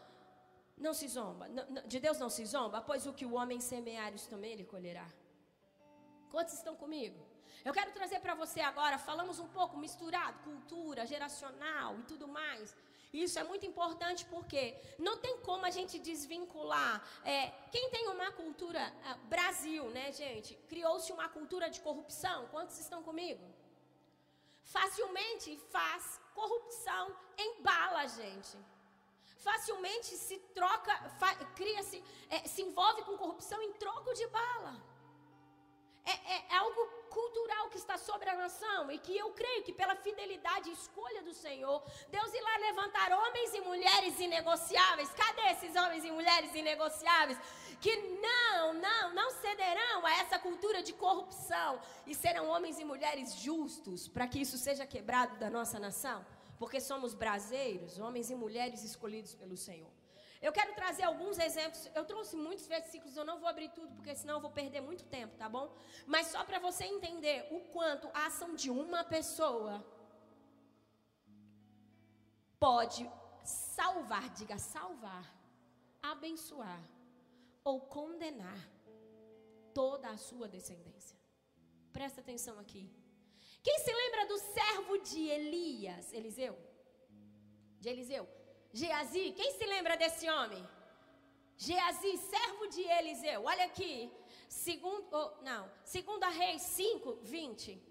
[0.77, 1.47] Não se zomba.
[1.85, 5.07] De Deus não se zomba, pois o que o homem semear, isso também ele colherá.
[6.29, 7.25] Quantos estão comigo?
[7.63, 12.75] Eu quero trazer para você agora, falamos um pouco misturado, cultura, geracional e tudo mais.
[13.23, 17.03] Isso é muito importante porque não tem como a gente desvincular.
[17.23, 20.55] É, quem tem uma cultura, é, Brasil, né, gente?
[20.69, 22.47] Criou-se uma cultura de corrupção.
[22.47, 23.43] Quantos estão comigo?
[24.63, 28.57] Facilmente faz corrupção em bala, gente
[29.45, 30.93] facilmente se troca,
[31.55, 34.73] cria-se, é, se envolve com corrupção em troco de bala.
[36.03, 36.81] É, é, é, algo
[37.17, 41.21] cultural que está sobre a nação e que eu creio que pela fidelidade e escolha
[41.27, 41.77] do Senhor,
[42.15, 45.09] Deus irá levantar homens e mulheres inegociáveis.
[45.21, 47.37] Cadê esses homens e mulheres inegociáveis?
[47.79, 47.95] Que
[48.27, 54.07] não, não, não cederão a essa cultura de corrupção e serão homens e mulheres justos
[54.07, 56.19] para que isso seja quebrado da nossa nação
[56.57, 59.91] porque somos braseiros, homens e mulheres escolhidos pelo Senhor.
[60.47, 61.81] Eu quero trazer alguns exemplos.
[61.99, 65.03] Eu trouxe muitos versículos, eu não vou abrir tudo, porque senão eu vou perder muito
[65.15, 65.65] tempo, tá bom?
[66.05, 69.73] Mas só para você entender o quanto a ação de uma pessoa
[72.59, 73.09] pode
[73.43, 75.25] salvar, diga salvar,
[76.13, 76.83] abençoar
[77.63, 78.61] ou condenar
[79.73, 81.17] toda a sua descendência.
[81.91, 82.83] Presta atenção aqui.
[83.63, 86.13] Quem se lembra do servo de Elias?
[86.13, 86.55] Eliseu?
[87.79, 88.34] De Eliseu?
[88.79, 89.31] Geazi?
[89.31, 90.61] Quem se lembra desse homem?
[91.65, 93.43] Geazi, servo de Eliseu.
[93.51, 94.11] Olha aqui.
[94.49, 95.71] Segundo, oh, não.
[95.85, 97.81] Segunda Reis 5, 20.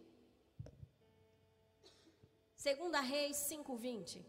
[2.55, 4.23] Segunda Reis 5, 20.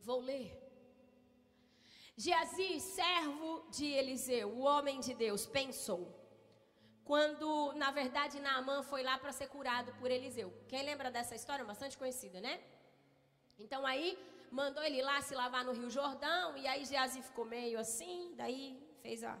[0.00, 0.48] Vou ler.
[2.16, 6.02] Geazi, servo de Eliseu, o homem de Deus, pensou
[7.04, 10.52] quando, na verdade, Naamã foi lá para ser curado por Eliseu.
[10.68, 11.64] Quem lembra dessa história?
[11.64, 12.60] Bastante conhecida, né?
[13.58, 14.18] Então aí
[14.50, 18.80] mandou ele lá se lavar no Rio Jordão, e aí Geazi ficou meio assim, daí
[19.02, 19.36] fez a,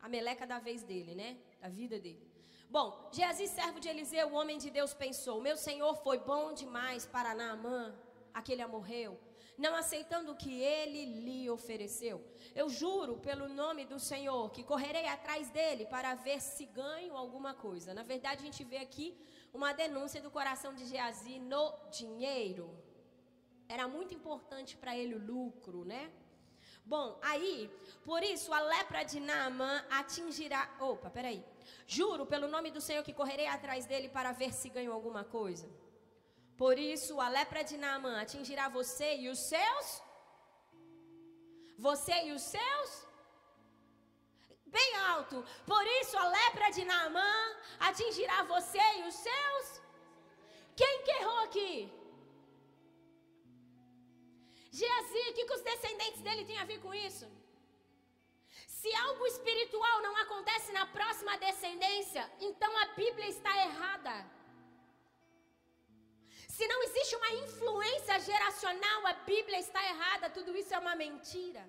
[0.00, 1.36] a meleca da vez dele, né?
[1.60, 2.26] Da vida dele.
[2.70, 7.06] Bom, Geazi, servo de Eliseu, o homem de Deus, pensou: Meu senhor foi bom demais
[7.06, 7.94] para Naamã,
[8.32, 9.18] aquele morreu.
[9.58, 12.24] Não aceitando o que ele lhe ofereceu.
[12.54, 17.52] Eu juro pelo nome do Senhor que correrei atrás dele para ver se ganho alguma
[17.52, 17.92] coisa.
[17.92, 19.18] Na verdade, a gente vê aqui
[19.52, 22.70] uma denúncia do coração de Geazi no dinheiro.
[23.68, 26.10] Era muito importante para ele o lucro, né?
[26.84, 27.70] Bom, aí,
[28.04, 30.74] por isso a lepra de Naamã atingirá.
[30.80, 31.44] Opa, peraí.
[31.86, 35.68] Juro pelo nome do Senhor que correrei atrás dele para ver se ganho alguma coisa.
[36.62, 39.86] Por isso a lepra de Naamã atingirá você e os seus.
[41.86, 42.90] Você e os seus.
[44.76, 45.36] Bem alto.
[45.72, 47.34] Por isso a lepra de Naamã
[47.88, 49.66] atingirá você e os seus.
[50.80, 51.72] Quem que errou aqui?
[54.78, 57.26] Geazi, o que, que os descendentes dele têm a ver com isso?
[58.78, 64.37] Se algo espiritual não acontece na próxima descendência, então a Bíblia está errada.
[66.58, 71.62] Se não existe uma influência geracional, a Bíblia está errada, tudo isso é uma mentira.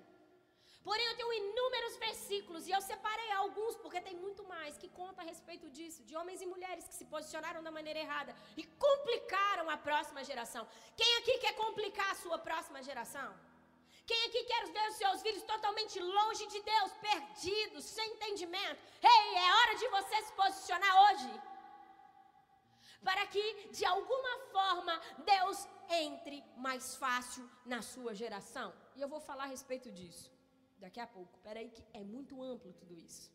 [0.86, 5.20] Porém, eu tenho inúmeros versículos e eu separei alguns porque tem muito mais que conta
[5.20, 9.70] a respeito disso, de homens e mulheres que se posicionaram da maneira errada e complicaram
[9.70, 10.66] a próxima geração.
[10.96, 13.30] Quem aqui quer complicar a sua próxima geração?
[14.10, 18.82] Quem aqui quer ver os seus filhos totalmente longe de Deus, perdidos, sem entendimento?
[19.14, 21.30] Ei, é hora de você se posicionar hoje.
[23.02, 28.72] Para que, de alguma forma, Deus entre mais fácil na sua geração.
[28.94, 30.30] E eu vou falar a respeito disso
[30.78, 31.38] daqui a pouco.
[31.46, 33.30] Peraí que é muito amplo tudo isso.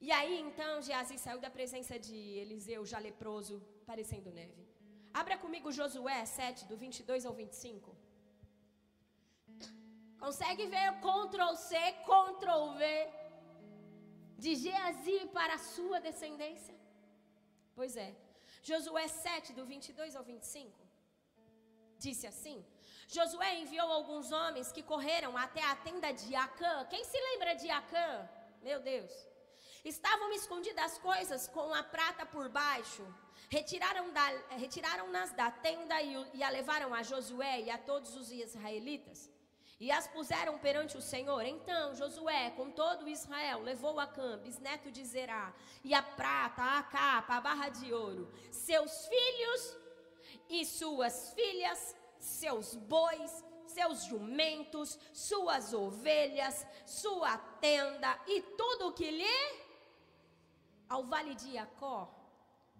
[0.00, 4.66] E aí então Geazi saiu da presença de Eliseu já leproso, parecendo neve.
[5.12, 7.96] Abra comigo Josué 7, do 22 ao 25.
[10.18, 11.76] Consegue ver Ctrl C,
[12.08, 13.08] Ctrl V
[14.38, 16.74] de Geazi para a sua descendência?
[17.74, 18.14] Pois é.
[18.68, 20.86] Josué 7, do 22 ao 25.
[22.04, 22.58] Disse assim:
[23.16, 26.84] Josué enviou alguns homens que correram até a tenda de Acã.
[26.90, 28.28] Quem se lembra de Acã?
[28.68, 29.12] Meu Deus.
[29.84, 33.06] Estavam escondidas coisas com a prata por baixo.
[33.48, 38.32] Retiraram-nas da, retiraram da tenda e, e a levaram a Josué e a todos os
[38.32, 39.30] israelitas.
[39.78, 41.44] E as puseram perante o Senhor.
[41.44, 46.82] Então Josué, com todo Israel, levou a Cã, bisneto de Zerá, e a prata, a
[46.82, 49.76] capa, a barra de ouro, seus filhos
[50.48, 59.10] e suas filhas, seus bois, seus jumentos, suas ovelhas, sua tenda e tudo o que
[59.10, 59.66] lhe
[60.88, 62.15] ao vale de Jacó,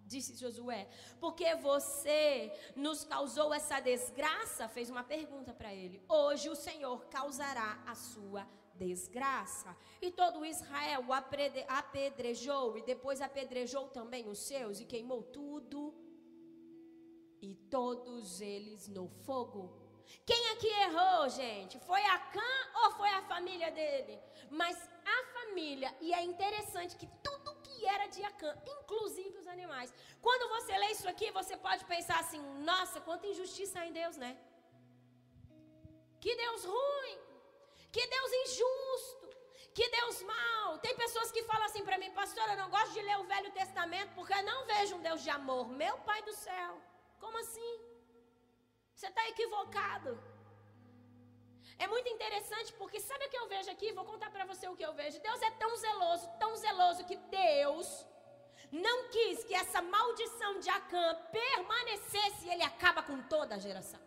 [0.07, 0.87] disse Josué,
[1.19, 6.01] porque você nos causou essa desgraça, fez uma pergunta para ele.
[6.07, 9.75] Hoje o Senhor causará a sua desgraça.
[10.01, 15.93] E todo Israel o apedrejou e depois apedrejou também os seus e queimou tudo
[17.41, 19.85] e todos eles no fogo.
[20.25, 21.77] Quem aqui errou, gente?
[21.79, 24.17] Foi a Cã ou foi a família dele?
[24.49, 27.36] Mas a família, e é interessante que tudo
[27.95, 29.93] era de Acã, inclusive os animais.
[30.21, 34.31] Quando você lê isso aqui, você pode pensar assim: nossa, quanta injustiça em Deus, né?
[36.23, 37.17] Que Deus ruim,
[37.95, 39.27] que Deus injusto,
[39.77, 40.77] que Deus mau.
[40.79, 43.51] Tem pessoas que falam assim para mim, pastor, eu não gosto de ler o Velho
[43.51, 45.67] Testamento porque eu não vejo um Deus de amor.
[45.83, 46.81] Meu Pai do céu.
[47.19, 47.73] Como assim?
[48.93, 50.11] Você está equivocado.
[51.79, 53.91] É muito interessante porque sabe o que eu vejo aqui?
[53.91, 55.19] Vou contar para você o que eu vejo.
[55.21, 58.05] Deus é tão zeloso, tão zeloso que Deus
[58.71, 63.99] não quis que essa maldição de Acã permanecesse e ele acaba com toda a geração.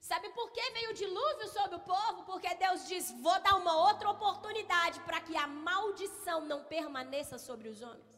[0.00, 2.24] Sabe por que veio o dilúvio sobre o povo?
[2.24, 7.68] Porque Deus diz: Vou dar uma outra oportunidade para que a maldição não permaneça sobre
[7.68, 8.15] os homens.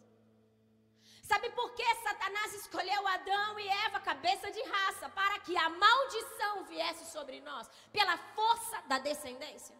[1.31, 6.64] Sabe por que Satanás escolheu Adão e Eva, cabeça de raça, para que a maldição
[6.64, 9.77] viesse sobre nós, pela força da descendência?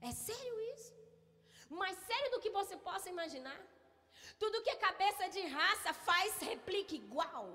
[0.00, 0.92] É sério isso?
[1.70, 3.60] Mais sério do que você possa imaginar?
[4.40, 7.46] Tudo que é cabeça de raça faz replica igual.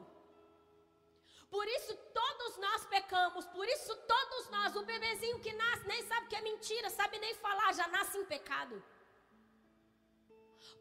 [1.50, 6.28] Por isso todos nós pecamos, por isso todos nós, o bebezinho que nasce nem sabe
[6.28, 8.82] que é mentira, sabe nem falar, já nasce em pecado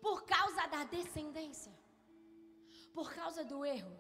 [0.01, 1.73] por causa da descendência,
[2.93, 3.95] por causa do erro,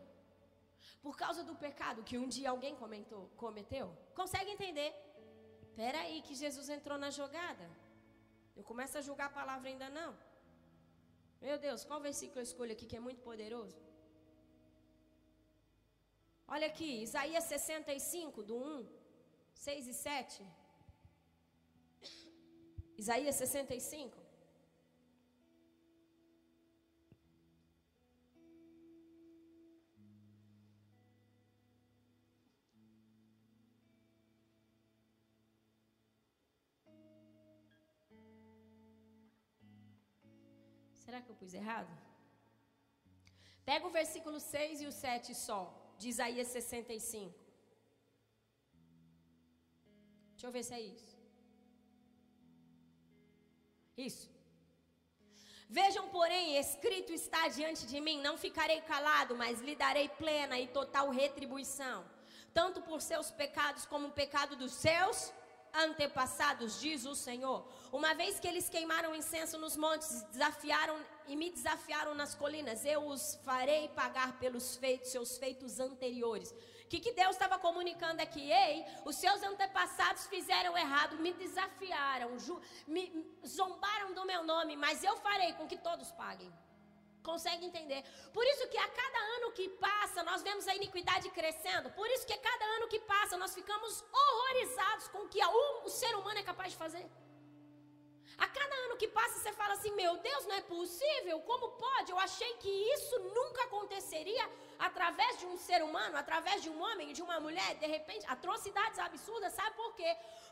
[1.03, 3.87] por causa do pecado que um dia alguém comentou, cometeu.
[4.15, 4.93] Consegue entender?
[5.63, 7.67] Espera aí que Jesus entrou na jogada.
[8.57, 10.17] Eu começo a julgar a palavra ainda não.
[11.41, 13.79] Meu Deus, qual versículo eu escolho aqui que é muito poderoso?
[16.49, 18.87] Olha aqui, Isaías 65, do 1,
[19.55, 20.47] 6 e 7.
[22.97, 24.26] Isaías 65.
[41.07, 41.93] Será que eu pus errado?
[43.65, 45.61] Pega o versículo 6 e o 7 só,
[46.01, 47.33] de Isaías 65.
[50.33, 51.13] Deixa eu ver se é isso.
[53.97, 54.27] Isso.
[55.79, 60.67] Vejam, porém, escrito está diante de mim: não ficarei calado, mas lhe darei plena e
[60.67, 62.05] total retribuição,
[62.53, 65.33] tanto por seus pecados como o pecado dos seus
[65.77, 67.66] antepassados, diz o Senhor.
[67.93, 73.07] Uma vez que eles queimaram incenso nos montes, desafiaram e me desafiaram nas colinas, eu
[73.07, 76.51] os farei pagar pelos feitos, seus feitos anteriores.
[76.87, 78.51] O que, que Deus estava comunicando aqui?
[78.51, 85.03] Ei, os seus antepassados fizeram errado, me desafiaram, ju, me zombaram do meu nome, mas
[85.03, 86.53] eu farei com que todos paguem.
[87.31, 88.01] Consegue entender?
[88.37, 91.91] Por isso que a cada ano que passa, nós vemos a iniquidade crescendo.
[92.01, 95.41] Por isso que a cada ano que passa, nós ficamos horrorizados com o que
[95.85, 97.05] o ser humano é capaz de fazer.
[98.45, 101.37] A cada ano que passa, você fala assim: Meu Deus, não é possível?
[101.51, 102.12] Como pode?
[102.12, 104.45] Eu achei que isso nunca aconteceria
[104.89, 107.70] através de um ser humano, através de um homem, de uma mulher.
[107.83, 110.11] De repente, atrocidades absurdas, sabe por quê?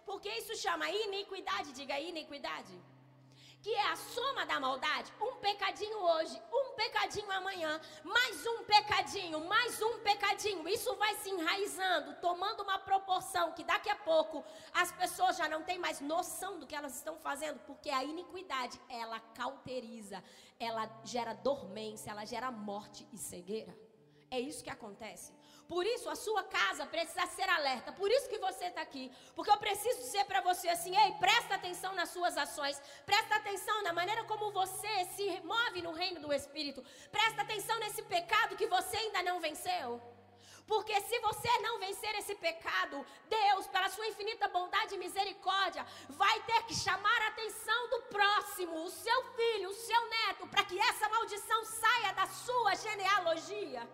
[0.08, 1.72] Porque isso chama iniquidade.
[1.72, 2.74] Diga iniquidade
[3.64, 9.40] que é a soma da maldade, um pecadinho hoje, um pecadinho amanhã, mais um pecadinho,
[9.48, 10.68] mais um pecadinho.
[10.68, 14.44] Isso vai se enraizando, tomando uma proporção que daqui a pouco
[14.74, 18.78] as pessoas já não têm mais noção do que elas estão fazendo, porque a iniquidade,
[18.86, 20.22] ela cauteriza,
[20.60, 23.74] ela gera dormência, ela gera morte e cegueira.
[24.30, 25.32] É isso que acontece.
[25.68, 27.92] Por isso a sua casa precisa ser alerta.
[27.92, 29.10] Por isso que você está aqui.
[29.34, 32.80] Porque eu preciso dizer para você assim: ei, presta atenção nas suas ações.
[33.06, 36.84] Presta atenção na maneira como você se move no reino do Espírito.
[37.10, 40.00] Presta atenção nesse pecado que você ainda não venceu.
[40.66, 46.40] Porque se você não vencer esse pecado, Deus, pela sua infinita bondade e misericórdia, vai
[46.42, 50.78] ter que chamar a atenção do próximo, o seu filho, o seu neto, para que
[50.78, 53.86] essa maldição saia da sua genealogia.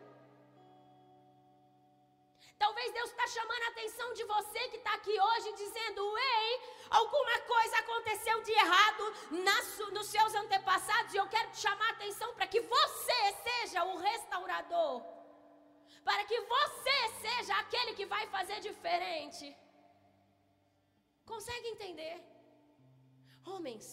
[2.62, 6.50] Talvez Deus está chamando a atenção de você que está aqui hoje, dizendo: Ei,
[6.98, 9.04] alguma coisa aconteceu de errado
[9.46, 13.82] nas, nos seus antepassados, e eu quero te chamar a atenção para que você seja
[13.92, 14.94] o restaurador,
[16.04, 19.56] para que você seja aquele que vai fazer diferente.
[21.32, 22.14] Consegue entender?
[23.52, 23.86] Homens,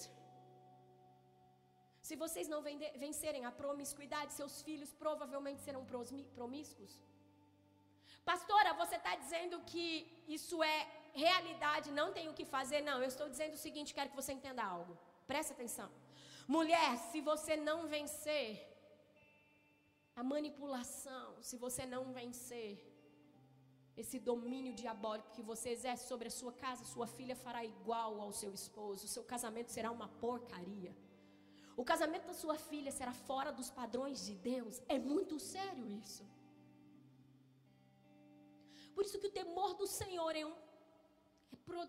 [2.01, 2.61] se vocês não
[3.05, 5.86] vencerem a promiscuidade, seus filhos provavelmente serão
[6.36, 6.93] promíscuos.
[8.30, 9.88] Pastora, você está dizendo que
[10.38, 10.80] isso é
[11.25, 12.80] realidade, não tem o que fazer?
[12.88, 14.93] Não, eu estou dizendo o seguinte, quero que você entenda algo.
[15.32, 15.89] Presta atenção.
[16.55, 18.47] Mulher, se você não vencer
[20.19, 22.71] a manipulação, se você não vencer
[24.01, 28.34] esse domínio diabólico que você exerce sobre a sua casa, sua filha fará igual ao
[28.41, 30.93] seu esposo, o seu casamento será uma porcaria.
[31.82, 34.82] O casamento da sua filha será fora dos padrões de Deus.
[34.95, 36.23] É muito sério isso.
[38.97, 40.55] Por isso que o temor do Senhor é um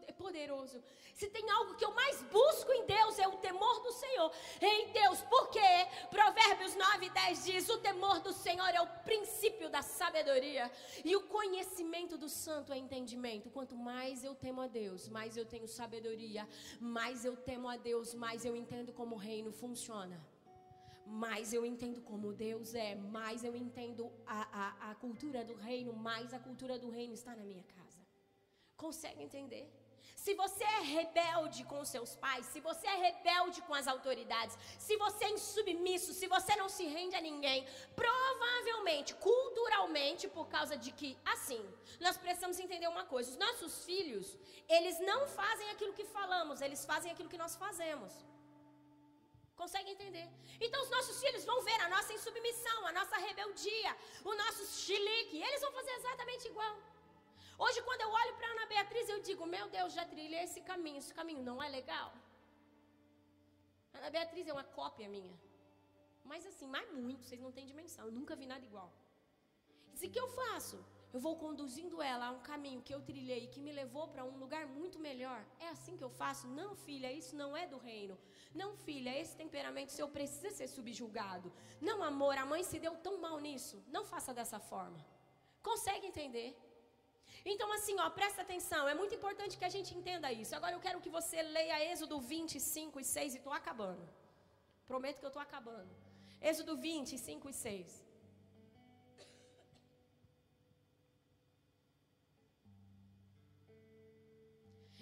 [0.06, 0.82] é poderoso.
[1.14, 4.30] Se tem algo que eu mais busco em Deus é o temor do Senhor.
[4.60, 5.68] Em Deus, porque
[6.10, 10.70] Provérbios 9 e 10 diz: O temor do Senhor é o princípio da sabedoria,
[11.02, 13.48] e o conhecimento do santo é entendimento.
[13.48, 16.46] Quanto mais eu temo a Deus, mais eu tenho sabedoria,
[16.78, 20.20] mais eu temo a Deus, mais eu entendo como o reino funciona
[21.08, 25.92] mais eu entendo como Deus é, mais eu entendo a, a, a cultura do reino,
[25.92, 28.00] mais a cultura do reino está na minha casa.
[28.76, 29.66] Consegue entender?
[30.14, 34.96] Se você é rebelde com seus pais, se você é rebelde com as autoridades, se
[34.96, 40.90] você é insubmisso, se você não se rende a ninguém, provavelmente, culturalmente, por causa de
[40.90, 41.64] que, assim,
[42.00, 44.36] nós precisamos entender uma coisa: os nossos filhos,
[44.68, 48.12] eles não fazem aquilo que falamos, eles fazem aquilo que nós fazemos.
[49.62, 50.26] Consegue entender?
[50.64, 53.92] Então os nossos filhos vão ver a nossa insubmissão, a nossa rebeldia,
[54.30, 55.42] o nosso chilique.
[55.46, 56.76] Eles vão fazer exatamente igual.
[57.64, 61.00] Hoje, quando eu olho para Ana Beatriz, eu digo: Meu Deus, já trilhei esse caminho.
[61.02, 62.08] Esse caminho não é legal.
[63.98, 65.36] Ana Beatriz é uma cópia minha.
[66.30, 68.04] Mas assim, mais muito, vocês não têm dimensão.
[68.06, 68.90] Eu nunca vi nada igual.
[70.00, 70.78] E o que eu faço?
[71.12, 74.24] Eu vou conduzindo ela a um caminho que eu trilhei e que me levou para
[74.24, 75.42] um lugar muito melhor.
[75.58, 76.46] É assim que eu faço?
[76.46, 78.18] Não, filha, isso não é do reino.
[78.54, 81.52] Não, filha, esse temperamento seu precisa ser subjugado.
[81.80, 83.82] Não, amor, a mãe se deu tão mal nisso.
[83.88, 84.98] Não faça dessa forma.
[85.62, 86.56] Consegue entender?
[87.44, 90.54] Então, assim, ó, presta atenção, é muito importante que a gente entenda isso.
[90.54, 94.06] Agora eu quero que você leia Êxodo 25 e 6 e estou acabando.
[94.86, 95.88] Prometo que eu estou acabando.
[96.40, 98.07] Êxodo 25 e 6.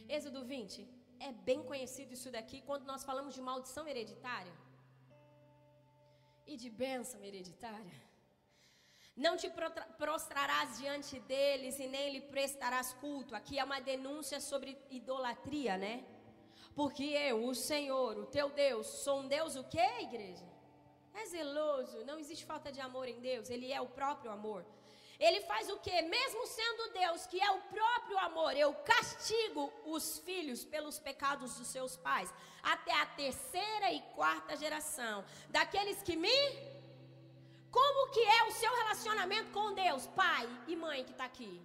[0.08, 0.88] Êxodo 20.
[1.18, 4.52] É bem conhecido isso daqui quando nós falamos de maldição hereditária.
[6.46, 8.00] e de bênção hereditária.
[9.16, 9.50] Não te
[9.98, 13.34] prostrarás diante deles e nem lhe prestarás culto.
[13.34, 16.04] Aqui é uma denúncia sobre idolatria, né?
[16.74, 20.46] Porque eu, o Senhor, o teu Deus, sou um Deus o quê, igreja?
[21.14, 24.64] É zeloso, não existe falta de amor em Deus, ele é o próprio amor.
[25.18, 26.02] Ele faz o quê?
[26.02, 31.68] Mesmo sendo Deus, que é o próprio amor, eu castigo os filhos pelos pecados dos
[31.68, 36.76] seus pais, até a terceira e quarta geração, daqueles que me
[37.70, 41.60] como que é o seu relacionamento com Deus, pai e mãe que está aqui?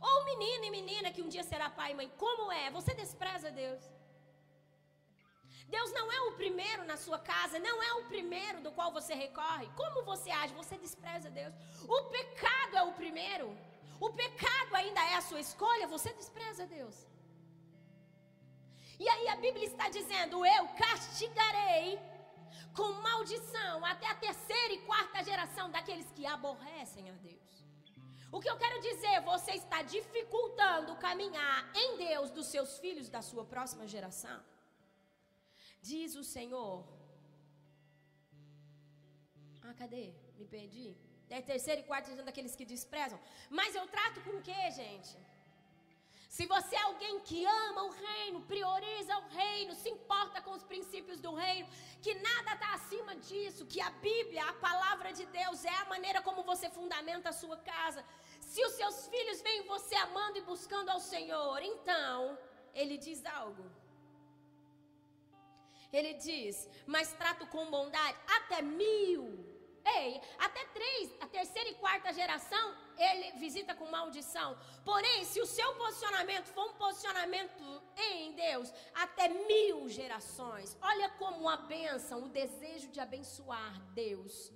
[0.00, 2.70] Ou menino e menina que um dia será pai e mãe, como é?
[2.70, 3.80] Você despreza Deus?
[5.74, 9.14] Deus não é o primeiro na sua casa, não é o primeiro do qual você
[9.14, 9.66] recorre.
[9.80, 10.52] Como você age?
[10.62, 11.54] Você despreza Deus.
[11.96, 13.46] O pecado é o primeiro.
[14.06, 16.96] O pecado ainda é a sua escolha, você despreza Deus.
[19.02, 21.98] E aí a Bíblia está dizendo: Eu castigarei
[22.76, 27.50] com maldição até a terceira e quarta geração daqueles que aborrecem a Deus.
[28.30, 33.22] O que eu quero dizer, você está dificultando caminhar em Deus dos seus filhos da
[33.22, 34.40] sua próxima geração.
[35.90, 36.76] Diz o Senhor.
[39.66, 40.06] Ah, cadê?
[40.38, 40.88] Me perdi.
[41.36, 43.18] É terceira e quarta geração daqueles que desprezam.
[43.58, 45.12] Mas eu trato com o que, gente?
[46.36, 50.62] Se você é alguém que ama o reino, prioriza o reino, se importa com os
[50.70, 51.68] princípios do reino,
[52.04, 56.22] que nada está acima disso, que a Bíblia, a palavra de Deus, é a maneira
[56.22, 58.02] como você fundamenta a sua casa.
[58.40, 62.38] Se os seus filhos veem você amando e buscando ao Senhor, então,
[62.72, 63.64] ele diz algo.
[65.92, 69.52] Ele diz: Mas trato com bondade até mil
[69.84, 74.56] Ei, até três, a terceira e quarta geração, ele visita com maldição.
[74.84, 80.76] Porém, se o seu posicionamento for um posicionamento em Deus, até mil gerações.
[80.80, 84.52] Olha como a bênção, o desejo de abençoar Deus,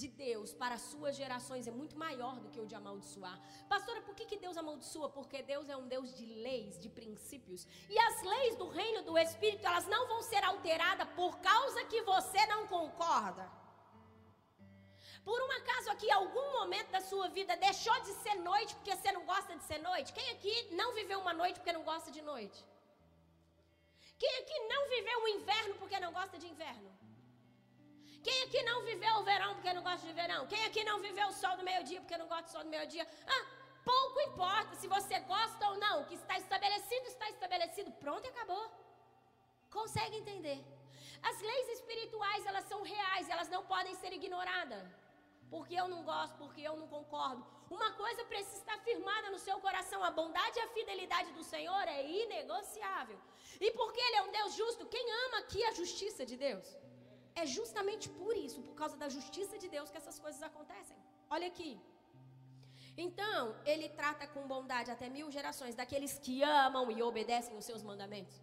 [0.00, 3.38] de Deus para as suas gerações é muito maior do que o de amaldiçoar.
[3.72, 5.08] Pastora, por que, que Deus amaldiçoa?
[5.16, 7.66] Porque Deus é um Deus de leis, de princípios.
[7.94, 12.02] E as leis do reino do Espírito, elas não vão ser alteradas por causa que
[12.12, 13.46] você não concorda.
[15.28, 19.12] Por um acaso aqui, algum momento da sua vida deixou de ser noite porque você
[19.12, 20.14] não gosta de ser noite?
[20.18, 22.58] Quem aqui não viveu uma noite porque não gosta de noite?
[24.22, 26.89] Quem aqui não viveu o inverno porque não gosta de inverno?
[28.22, 30.46] Quem aqui não viveu o verão porque não gosta de verão?
[30.46, 33.06] Quem aqui não viveu o sol do meio-dia porque não gosta do sol do meio-dia?
[33.26, 33.44] Ah,
[33.84, 36.02] pouco importa se você gosta ou não.
[36.02, 37.90] O que está estabelecido, está estabelecido.
[37.92, 38.70] Pronto e acabou.
[39.70, 40.58] Consegue entender?
[41.22, 44.86] As leis espirituais, elas são reais, elas não podem ser ignoradas
[45.50, 47.44] porque eu não gosto, porque eu não concordo.
[47.68, 51.84] Uma coisa precisa estar firmada no seu coração: a bondade e a fidelidade do Senhor
[51.88, 53.18] é inegociável.
[53.60, 56.66] E porque Ele é um Deus justo, quem ama aqui a justiça de Deus?
[57.34, 60.96] É justamente por isso, por causa da justiça de Deus, que essas coisas acontecem.
[61.28, 61.80] Olha aqui.
[62.96, 67.82] Então, ele trata com bondade até mil gerações daqueles que amam e obedecem os seus
[67.82, 68.40] mandamentos.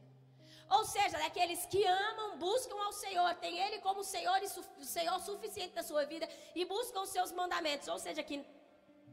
[0.70, 4.50] Ou seja, daqueles que amam, buscam ao Senhor, tem Ele como Senhor e
[4.86, 7.88] Senhor suficiente da sua vida e buscam os seus mandamentos.
[7.88, 8.46] Ou seja, que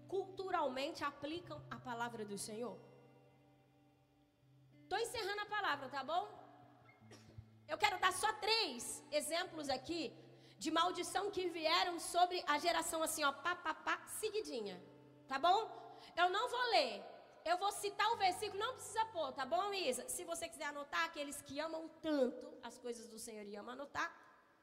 [0.08, 2.76] culturalmente aplicam a palavra do Senhor.
[4.82, 6.43] Estou encerrando a palavra, tá bom?
[7.68, 10.12] Eu quero dar só três exemplos aqui
[10.58, 14.82] de maldição que vieram sobre a geração assim, ó, pá, pá, pá, seguidinha.
[15.26, 15.58] Tá bom?
[16.16, 17.02] Eu não vou ler,
[17.44, 20.08] eu vou citar o versículo, não precisa pôr, tá bom, Isa?
[20.08, 24.10] Se você quiser anotar, aqueles que amam tanto as coisas do Senhor e amam anotar,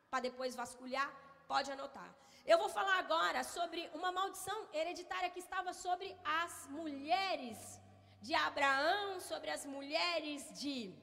[0.09, 1.09] para depois vasculhar,
[1.47, 2.15] pode anotar.
[2.45, 7.79] Eu vou falar agora sobre uma maldição hereditária que estava sobre as mulheres
[8.19, 10.93] de Abraão, sobre as mulheres de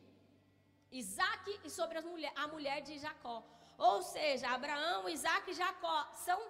[0.91, 3.43] Isaac e sobre mulher, a mulher de Jacó.
[3.77, 6.41] Ou seja, Abraão, Isaac e Jacó são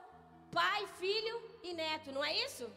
[0.50, 2.70] pai, filho e neto, não é isso?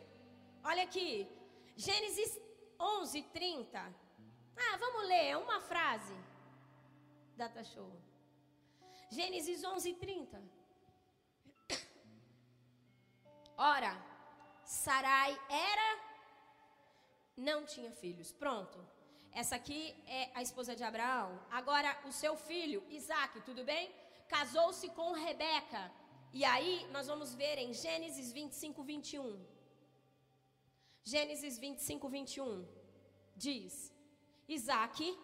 [0.64, 1.28] Olha aqui,
[1.76, 2.40] Gênesis
[2.80, 3.80] 11, 30.
[4.56, 6.14] Ah, vamos ler uma frase.
[7.36, 7.92] Data show.
[9.10, 10.42] Gênesis 11, 30.
[13.58, 14.12] Ora,
[14.64, 16.00] Sarai era,
[17.36, 18.32] não tinha filhos.
[18.32, 18.80] Pronto.
[19.34, 21.40] Essa aqui é a esposa de Abraão.
[21.50, 23.90] Agora, o seu filho, Isaac, tudo bem?
[24.28, 25.92] Casou-se com Rebeca.
[26.34, 29.46] E aí, nós vamos ver em Gênesis 25, 21.
[31.04, 32.68] Gênesis 25, 21
[33.36, 33.92] diz:
[34.48, 35.18] Isaac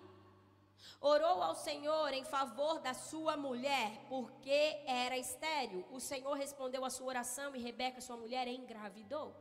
[1.02, 5.86] orou ao Senhor em favor da sua mulher, porque era estéril.
[5.92, 9.36] O Senhor respondeu a sua oração e Rebeca, sua mulher, engravidou.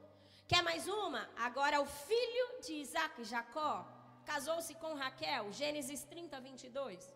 [0.48, 1.28] Quer mais uma?
[1.36, 3.95] Agora o filho de Isaac, Jacó,
[4.30, 5.52] casou-se com Raquel.
[5.60, 7.14] Gênesis 30, 22.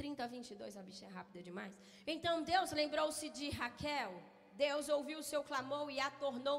[0.00, 1.74] 30 a 22, a bicha é rápida demais.
[2.06, 4.12] Então Deus lembrou-se de Raquel.
[4.66, 6.58] Deus ouviu o seu clamor e a tornou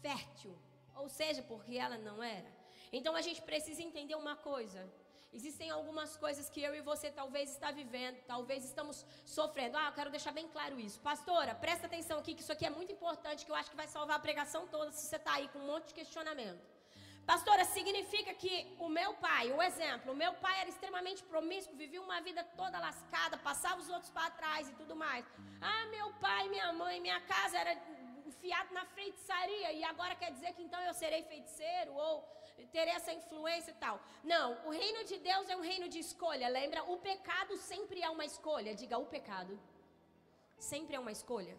[0.00, 0.54] fértil.
[0.94, 2.50] Ou seja, porque ela não era.
[2.92, 4.80] Então a gente precisa entender uma coisa.
[5.36, 9.76] Existem algumas coisas que eu e você talvez está vivendo, talvez estamos sofrendo.
[9.76, 10.98] Ah, eu quero deixar bem claro isso.
[11.00, 13.86] Pastora, presta atenção aqui que isso aqui é muito importante, que eu acho que vai
[13.86, 16.62] salvar a pregação toda se você está aí com um monte de questionamento.
[17.26, 22.00] Pastora, significa que o meu pai, o exemplo, o meu pai era extremamente promíscuo, vivia
[22.00, 25.22] uma vida toda lascada, passava os outros para trás e tudo mais.
[25.60, 27.74] Ah, meu pai, minha mãe, minha casa era
[28.24, 32.24] enfiado na feitiçaria e agora quer dizer que então eu serei feiticeiro ou
[32.72, 34.00] ter essa influência e tal.
[34.22, 36.48] Não, o reino de Deus é um reino de escolha.
[36.48, 36.82] Lembra?
[36.84, 38.74] O pecado sempre é uma escolha.
[38.74, 39.58] Diga, o pecado
[40.58, 41.56] sempre é uma escolha.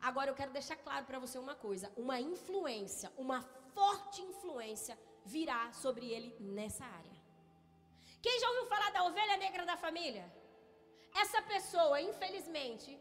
[0.00, 3.42] Agora eu quero deixar claro para você uma coisa: uma influência, uma
[3.74, 7.22] forte influência virá sobre ele nessa área.
[8.20, 10.24] Quem já ouviu falar da ovelha negra da família?
[11.14, 12.98] Essa pessoa, infelizmente,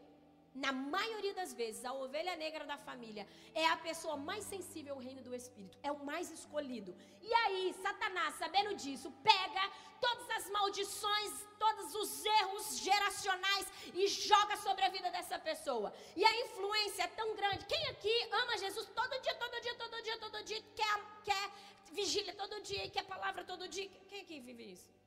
[0.53, 4.99] na maioria das vezes, a ovelha negra da família é a pessoa mais sensível ao
[4.99, 6.95] reino do Espírito, é o mais escolhido.
[7.21, 9.63] E aí, Satanás, sabendo disso, pega
[9.99, 15.93] todas as maldições, todos os erros geracionais e joga sobre a vida dessa pessoa.
[16.15, 17.65] E a influência é tão grande.
[17.65, 21.51] Quem aqui ama Jesus todo dia, todo dia, todo dia, todo dia, quer, quer
[21.91, 23.89] vigília todo dia quer palavra todo dia?
[24.07, 25.00] Quem aqui vive isso?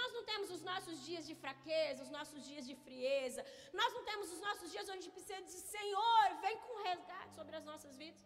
[0.00, 3.42] Nós não temos os nossos dias de fraqueza, os nossos dias de frieza.
[3.80, 7.64] Nós não temos os nossos dias onde precisa dizer, Senhor, vem com resgate sobre as
[7.70, 8.22] nossas vidas.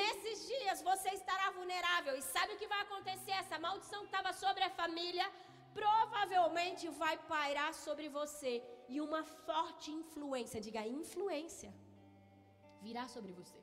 [0.00, 2.14] Nesses dias você estará vulnerável.
[2.16, 3.32] E sabe o que vai acontecer?
[3.42, 5.26] Essa maldição que estava sobre a família
[5.80, 8.52] provavelmente vai pairar sobre você.
[8.88, 11.72] E uma forte influência, diga influência,
[12.86, 13.60] virá sobre você.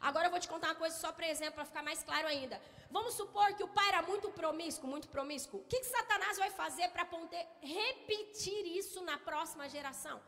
[0.00, 2.60] Agora eu vou te contar uma coisa só para exemplo, para ficar mais claro ainda.
[2.96, 5.60] Vamos supor que o pai era muito promíscuo, muito promíscuo.
[5.60, 10.20] O que, que Satanás vai fazer para poder repetir isso na próxima geração?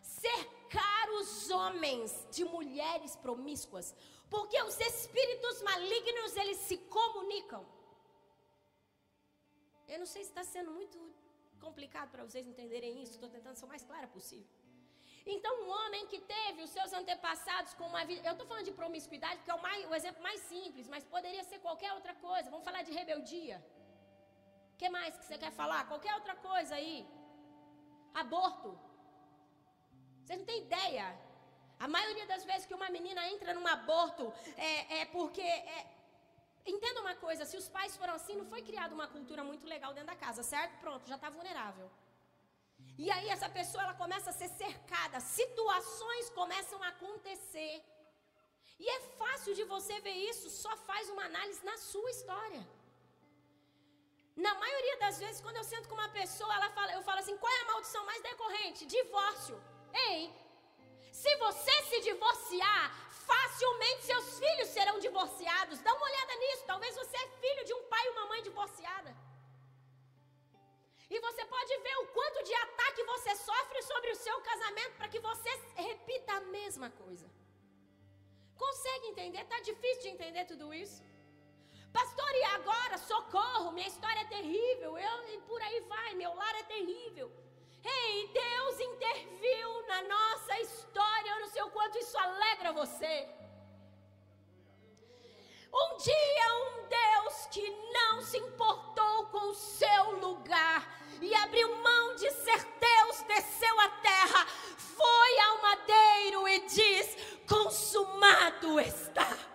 [0.00, 3.92] Cercar os homens de mulheres promíscuas.
[4.30, 7.66] Porque os espíritos malignos, eles se comunicam.
[9.88, 10.96] Eu não sei se está sendo muito
[11.60, 13.14] complicado para vocês entenderem isso.
[13.14, 14.46] Estou tentando ser o mais clara possível.
[15.24, 18.26] Então, um homem que teve os seus antepassados com uma vida.
[18.26, 21.44] Eu estou falando de promiscuidade porque é o, mais, o, exemplo mais simples, mas poderia
[21.44, 22.50] ser qualquer outra coisa.
[22.50, 23.64] Vamos falar de rebeldia.
[24.74, 25.86] O que mais que você quer falar?
[25.86, 27.06] Qualquer outra coisa aí.
[28.14, 28.76] Aborto.
[30.24, 31.06] Vocês não têm ideia.
[31.78, 35.40] A maioria das vezes que uma menina entra num aborto é, é porque.
[35.40, 35.86] É...
[36.64, 39.92] Entenda uma coisa: se os pais foram assim, não foi criada uma cultura muito legal
[39.92, 40.78] dentro da casa, certo?
[40.80, 41.90] Pronto, já está vulnerável.
[42.98, 47.82] E aí essa pessoa ela começa a ser cercada, situações começam a acontecer.
[48.78, 52.62] E é fácil de você ver isso, só faz uma análise na sua história.
[54.36, 57.36] Na maioria das vezes, quando eu sento com uma pessoa, ela fala, eu falo assim:
[57.36, 58.86] qual é a maldição mais decorrente?
[58.86, 59.62] Divórcio.
[59.92, 60.32] Ei,
[61.12, 65.80] se você se divorciar, facilmente seus filhos serão divorciados.
[65.80, 66.64] Dá uma olhada nisso.
[66.66, 69.14] Talvez você é filho de um pai e uma mãe divorciada.
[71.14, 75.10] E você pode ver o quanto de ataque você sofre sobre o seu casamento para
[75.12, 75.50] que você
[75.88, 77.26] repita a mesma coisa.
[78.62, 79.44] Consegue entender?
[79.52, 81.00] Tá difícil de entender tudo isso?
[81.98, 82.96] Pastor, e agora?
[82.96, 84.92] Socorro, minha história é terrível.
[84.96, 87.28] Eu e por aí vai, meu lar é terrível.
[87.84, 91.30] Ei, Deus interviu na nossa história.
[91.30, 93.14] Eu não sei o quanto isso alegra você.
[95.74, 100.86] Um dia, um Deus que não se importou com o seu lugar
[101.20, 104.46] e abriu mão de ser Deus, desceu à terra,
[104.76, 107.16] foi ao madeiro e diz:
[107.48, 109.52] Consumado está.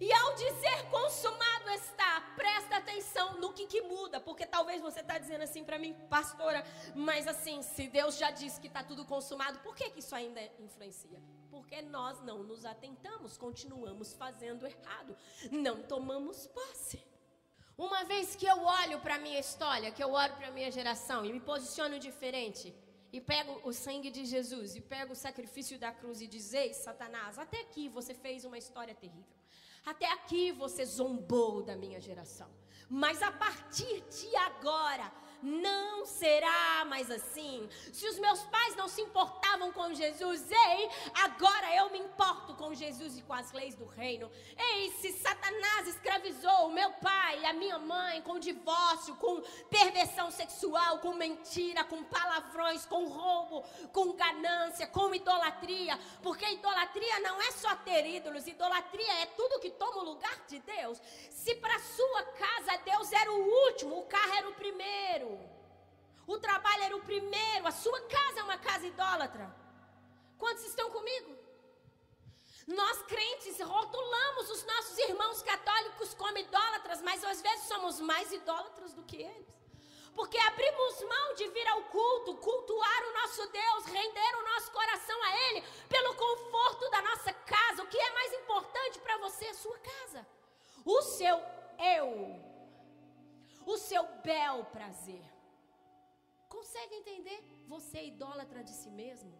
[0.00, 5.18] E ao dizer consumado está, presta atenção no que, que muda, porque talvez você está
[5.18, 6.64] dizendo assim para mim, pastora,
[6.94, 10.42] mas assim, se Deus já disse que está tudo consumado, por que, que isso ainda
[10.58, 11.22] influencia?
[11.54, 15.16] Porque nós não nos atentamos, continuamos fazendo errado,
[15.52, 17.00] não tomamos posse.
[17.78, 20.70] Uma vez que eu olho para a minha história, que eu olho para a minha
[20.78, 22.74] geração e me posiciono diferente,
[23.12, 26.74] e pego o sangue de Jesus, e pego o sacrifício da cruz e diz: Ei,
[26.74, 29.36] Satanás, até aqui você fez uma história terrível.
[29.86, 32.50] Até aqui você zombou da minha geração.
[32.88, 35.06] Mas a partir de agora,
[35.42, 37.68] não será mais assim.
[37.92, 42.74] Se os meus pais não se importavam com Jesus, ei, agora eu me importo com
[42.74, 44.30] Jesus e com as leis do reino.
[44.56, 50.30] Ei, se Satanás escravizou o meu pai e a minha mãe com divórcio, com perversão
[50.30, 53.62] sexual, com mentira, com palavrões, com roubo,
[53.92, 59.70] com ganância, com idolatria, porque idolatria não é só ter ídolos, idolatria é tudo que
[59.70, 61.00] toma o lugar de Deus.
[61.30, 65.33] Se para sua casa Deus era o último, o carro era o primeiro.
[66.26, 69.54] O trabalho era o primeiro, a sua casa é uma casa idólatra.
[70.38, 71.36] Quantos estão comigo?
[72.66, 78.94] Nós crentes rotulamos os nossos irmãos católicos como idólatras, mas às vezes somos mais idólatras
[78.94, 79.54] do que eles.
[80.14, 85.22] Porque abrimos mão de vir ao culto, cultuar o nosso Deus, render o nosso coração
[85.24, 87.82] a Ele, pelo conforto da nossa casa.
[87.82, 89.46] O que é mais importante para você?
[89.46, 90.26] A sua casa.
[90.84, 91.36] O seu
[91.98, 92.40] eu.
[93.66, 95.33] O seu bel prazer.
[96.56, 97.38] Consegue entender?
[97.74, 99.32] Você é idólatra de si mesmo?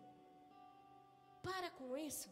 [1.48, 2.30] Para com isso.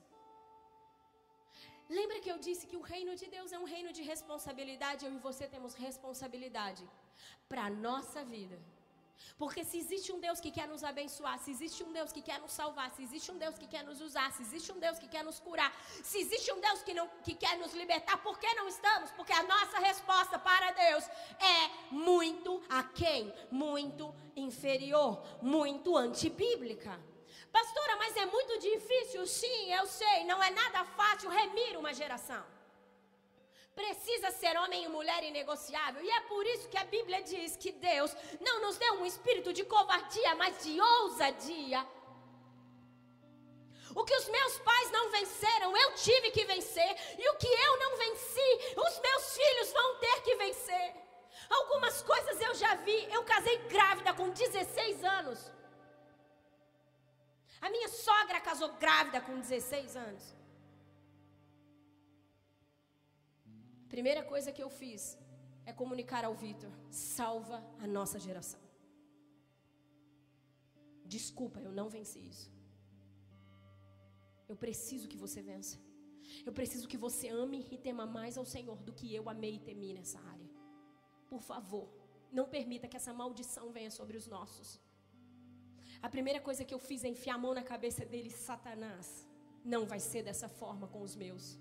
[1.98, 5.04] Lembra que eu disse que o reino de Deus é um reino de responsabilidade?
[5.04, 6.84] Eu e você temos responsabilidade
[7.50, 8.58] para a nossa vida.
[9.36, 12.40] Porque se existe um Deus que quer nos abençoar, se existe um Deus que quer
[12.40, 15.08] nos salvar, se existe um Deus que quer nos usar, se existe um Deus que
[15.08, 18.52] quer nos curar, se existe um Deus que, não, que quer nos libertar, por que
[18.54, 19.10] não estamos?
[19.12, 21.04] Porque a nossa resposta para Deus
[21.40, 26.98] é muito aquém, muito inferior, muito antibíblica.
[27.50, 29.26] Pastora, mas é muito difícil?
[29.26, 32.42] Sim, eu sei, não é nada fácil remir uma geração.
[33.74, 36.02] Precisa ser homem e mulher inegociável.
[36.02, 39.52] E é por isso que a Bíblia diz que Deus não nos deu um espírito
[39.52, 41.86] de covardia, mas de ousadia.
[43.94, 46.96] O que os meus pais não venceram, eu tive que vencer.
[47.18, 50.94] E o que eu não venci, os meus filhos vão ter que vencer.
[51.48, 53.08] Algumas coisas eu já vi.
[53.12, 55.50] Eu casei grávida com 16 anos.
[57.60, 60.41] A minha sogra casou grávida com 16 anos.
[63.94, 65.02] Primeira coisa que eu fiz
[65.70, 68.60] é comunicar ao Vitor: salva a nossa geração.
[71.14, 72.48] Desculpa, eu não venci isso.
[74.50, 75.76] Eu preciso que você vença.
[76.46, 79.64] Eu preciso que você ame e tema mais ao Senhor do que eu amei e
[79.68, 80.48] temi nessa área.
[81.32, 81.86] Por favor,
[82.38, 84.80] não permita que essa maldição venha sobre os nossos.
[86.00, 89.28] A primeira coisa que eu fiz é enfiar a mão na cabeça dele, Satanás.
[89.62, 91.58] Não vai ser dessa forma com os meus.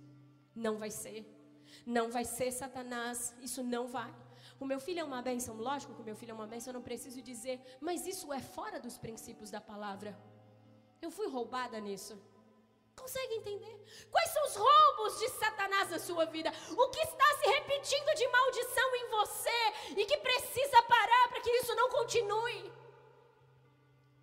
[0.55, 1.40] Não vai ser.
[1.86, 4.13] Não vai ser Satanás, isso não vai.
[4.59, 6.76] O meu filho é uma bênção, lógico que o meu filho é uma bênção, eu
[6.76, 10.17] não preciso dizer, mas isso é fora dos princípios da palavra.
[11.01, 12.15] Eu fui roubada nisso.
[12.95, 13.76] Consegue entender?
[14.11, 16.51] Quais são os roubos de Satanás na sua vida?
[16.78, 19.59] O que está se repetindo de maldição em você
[19.97, 22.72] e que precisa parar para que isso não continue?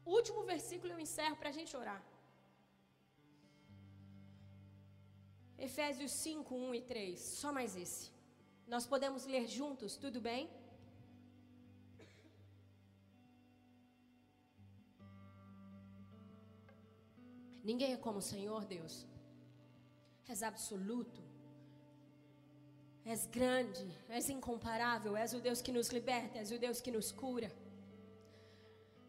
[0.07, 2.03] Último versículo eu encerro para a gente orar.
[5.59, 7.20] Efésios 5, 1 e 3.
[7.20, 8.11] Só mais esse.
[8.66, 10.48] Nós podemos ler juntos, tudo bem?
[17.64, 19.06] Ninguém é como o Senhor Deus.
[20.28, 21.20] És absoluto.
[23.04, 27.11] És grande, és incomparável, és o Deus que nos liberta, és o Deus que nos
[27.11, 27.50] cura.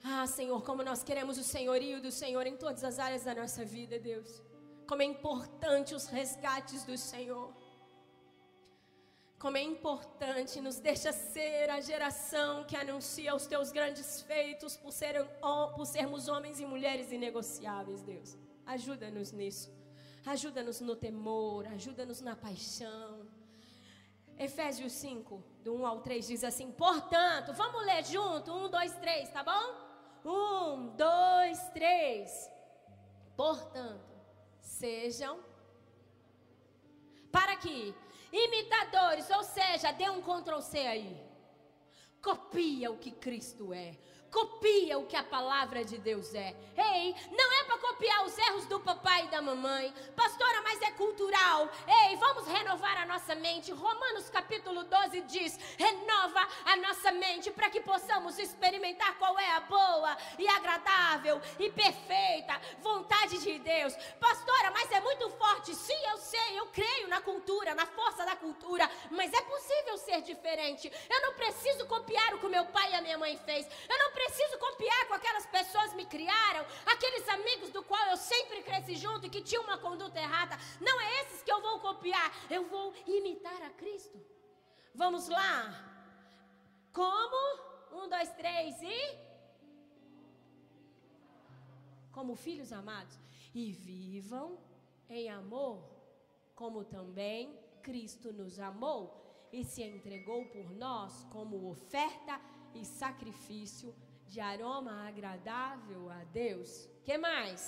[0.02, 3.66] Ah, Senhor, como nós queremos o senhorio do Senhor em todas as áreas da nossa
[3.66, 4.41] vida, Deus
[4.90, 7.54] como é importante os resgates do Senhor.
[9.38, 14.92] Como é importante, nos deixa ser a geração que anuncia os teus grandes feitos por,
[14.92, 15.24] ser,
[15.76, 18.36] por sermos homens e mulheres inegociáveis, Deus.
[18.66, 19.72] Ajuda-nos nisso.
[20.26, 23.28] Ajuda-nos no temor, ajuda-nos na paixão.
[24.40, 28.52] Efésios 5, do 1 ao 3, diz assim: Portanto, vamos ler junto?
[28.52, 29.68] 1, 2, 3, tá bom?
[30.26, 32.52] 1, 2, 3.
[33.38, 34.09] Portanto,
[34.62, 35.39] sejam
[37.32, 37.93] para que
[38.32, 41.30] imitadores, ou seja, dê um Ctrl C aí.
[42.22, 43.97] Copia o que Cristo é.
[44.32, 46.56] Copia o que a palavra de Deus é.
[46.78, 49.94] Ei, não é para copiar os erros do papai e da mamãe.
[50.16, 51.70] Pastora, mas é cultural.
[51.88, 53.72] Ei, vamos renovar a nossa mente.
[53.72, 59.62] Romanos capítulo 12 diz: renova a nossa mente para que possamos experimentar qual é a
[59.62, 63.96] boa e agradável e perfeita vontade de Deus.
[64.20, 65.74] Pastora, mas é muito forte.
[65.74, 68.90] Sim, eu sei, eu creio na cultura, na força da cultura.
[69.12, 70.92] Mas é possível ser diferente.
[71.10, 73.68] Eu não preciso copiar o que meu pai e a minha mãe fez.
[73.88, 78.18] Eu não preciso copiar com aquelas pessoas que me criaram, aqueles amigos do qual eu
[78.18, 80.58] sempre cresci junto e que tinham uma conduta errada.
[80.82, 84.20] Não é esses que eu vou copiar, eu vou imitar a Cristo.
[84.94, 85.54] Vamos lá.
[86.92, 87.42] Como?
[87.94, 89.00] Um, dois, três e.
[92.12, 93.18] Como filhos amados.
[93.56, 94.60] E vivam
[95.10, 95.82] em amor,
[96.56, 99.02] como também Cristo nos amou
[99.52, 102.40] e se entregou por nós como oferta
[102.76, 103.96] e sacrifício
[104.30, 106.88] de aroma agradável a Deus.
[107.04, 107.62] Que mais?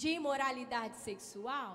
[0.00, 1.74] De imoralidade sexual,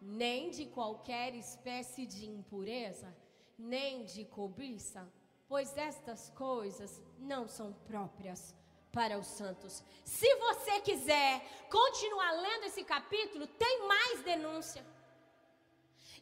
[0.00, 3.14] nem de qualquer espécie de impureza,
[3.58, 5.02] nem de cobiça,
[5.46, 8.54] pois estas coisas não são próprias
[8.90, 9.84] para os santos.
[10.04, 14.84] Se você quiser continuar lendo esse capítulo, tem mais denúncia.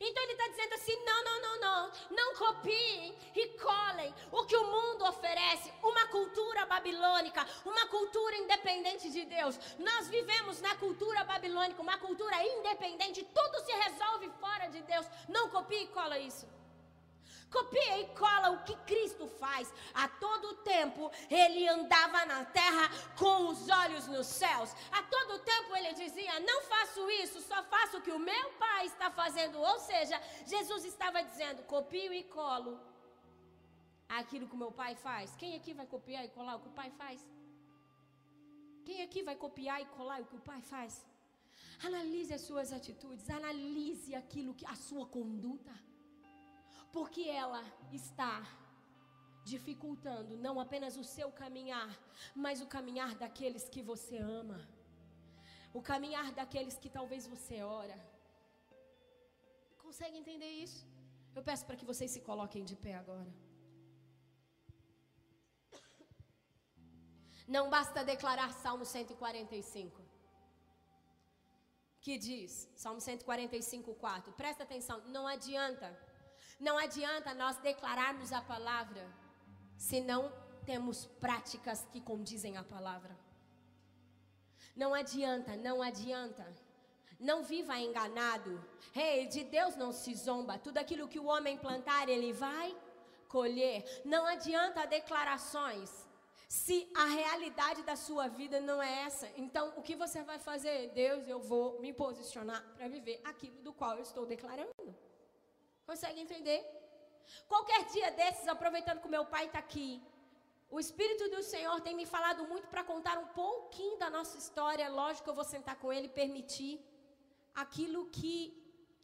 [0.00, 4.56] Então ele está dizendo assim: não, não, não, não, não copiem e colhem o que
[4.56, 9.58] o mundo oferece, uma cultura babilônica, uma cultura independente de Deus.
[9.78, 15.06] Nós vivemos na cultura babilônica, uma cultura independente, tudo se resolve fora de Deus.
[15.28, 16.57] Não copie e cola isso.
[17.50, 19.72] Copia e cola o que Cristo faz.
[19.94, 24.74] A todo tempo ele andava na terra com os olhos nos céus.
[24.92, 28.86] A todo tempo ele dizia: Não faço isso, só faço o que o meu Pai
[28.86, 29.58] está fazendo.
[29.58, 32.78] Ou seja, Jesus estava dizendo: Copio e colo
[34.08, 35.34] aquilo que o meu Pai faz.
[35.36, 37.26] Quem aqui vai copiar e colar o que o Pai faz?
[38.84, 41.04] Quem aqui vai copiar e colar o que o Pai faz?
[41.84, 45.87] Analise as suas atitudes, analise aquilo que a sua conduta
[46.98, 47.62] porque ela
[48.00, 48.34] está
[49.50, 51.90] dificultando não apenas o seu caminhar,
[52.44, 54.58] mas o caminhar daqueles que você ama,
[55.78, 57.98] o caminhar daqueles que talvez você ora.
[59.84, 60.80] Consegue entender isso?
[61.36, 63.32] Eu peço para que vocês se coloquem de pé agora.
[67.56, 70.02] Não basta declarar Salmo 145.
[72.04, 72.52] Que diz,
[72.84, 74.32] Salmo 145, 4.
[74.42, 75.88] Presta atenção, não adianta
[76.58, 79.06] não adianta nós declararmos a palavra
[79.76, 80.32] se não
[80.66, 83.16] temos práticas que condizem a palavra.
[84.74, 86.46] Não adianta, não adianta.
[87.18, 88.64] Não viva enganado.
[88.94, 90.58] Ei, hey, de Deus não se zomba.
[90.58, 92.76] Tudo aquilo que o homem plantar, ele vai
[93.28, 93.84] colher.
[94.04, 95.90] Não adianta declarações
[96.48, 99.28] se a realidade da sua vida não é essa.
[99.36, 100.90] Então, o que você vai fazer?
[100.90, 105.07] Deus, eu vou me posicionar para viver aquilo do qual eu estou declarando.
[105.88, 106.60] Consegue entender?
[107.52, 109.90] Qualquer dia desses, aproveitando que meu pai está aqui,
[110.76, 114.86] o Espírito do Senhor tem me falado muito para contar um pouquinho da nossa história.
[115.00, 116.74] Lógico que eu vou sentar com ele e permitir
[117.62, 118.34] aquilo que,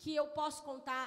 [0.03, 1.07] que eu posso contar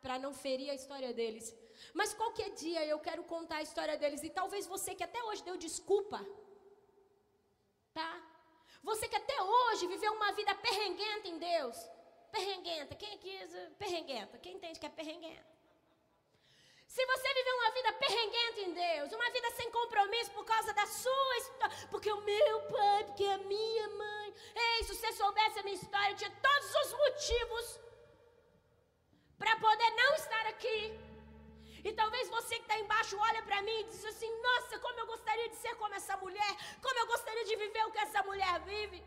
[0.00, 1.46] para não ferir a história deles.
[1.92, 4.22] Mas qualquer dia eu quero contar a história deles.
[4.22, 6.20] E talvez você que até hoje deu desculpa,
[7.92, 8.10] tá?
[8.82, 11.78] Você que até hoje viveu uma vida perrenguenta em Deus.
[12.30, 12.94] Perrenguenta.
[12.94, 13.46] Quem aqui é
[13.78, 14.38] perrenguenta?
[14.38, 15.58] Quem entende que é perrenguenta?
[16.86, 20.86] Se você viveu uma vida perrenguenta em Deus, uma vida sem compromisso por causa da
[20.86, 24.34] sua história, porque o meu pai, porque a minha mãe.
[24.54, 27.80] Ei, se você soubesse a minha história, tinha todos os motivos
[29.38, 30.98] para poder não estar aqui.
[31.84, 35.06] E talvez você que está embaixo olha para mim e diz assim: Nossa, como eu
[35.06, 36.52] gostaria de ser como essa mulher,
[36.82, 39.04] como eu gostaria de viver o que essa mulher vive.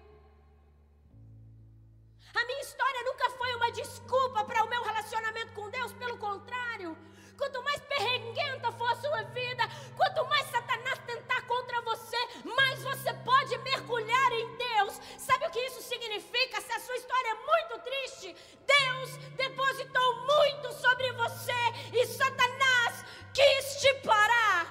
[2.41, 6.97] A minha história nunca foi uma desculpa para o meu relacionamento com Deus, pelo contrário.
[7.37, 9.63] Quanto mais perrenguenta for a sua vida,
[9.95, 14.99] quanto mais Satanás tentar contra você, mais você pode mergulhar em Deus.
[15.19, 16.59] Sabe o que isso significa?
[16.61, 18.35] Se a sua história é muito triste,
[18.65, 21.61] Deus depositou muito sobre você
[21.93, 24.65] e Satanás quis te parar.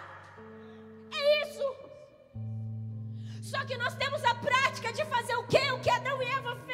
[1.16, 1.76] É isso.
[3.42, 5.70] Só que nós temos a prática de fazer o que?
[5.72, 6.69] O que Adão e Eva fez.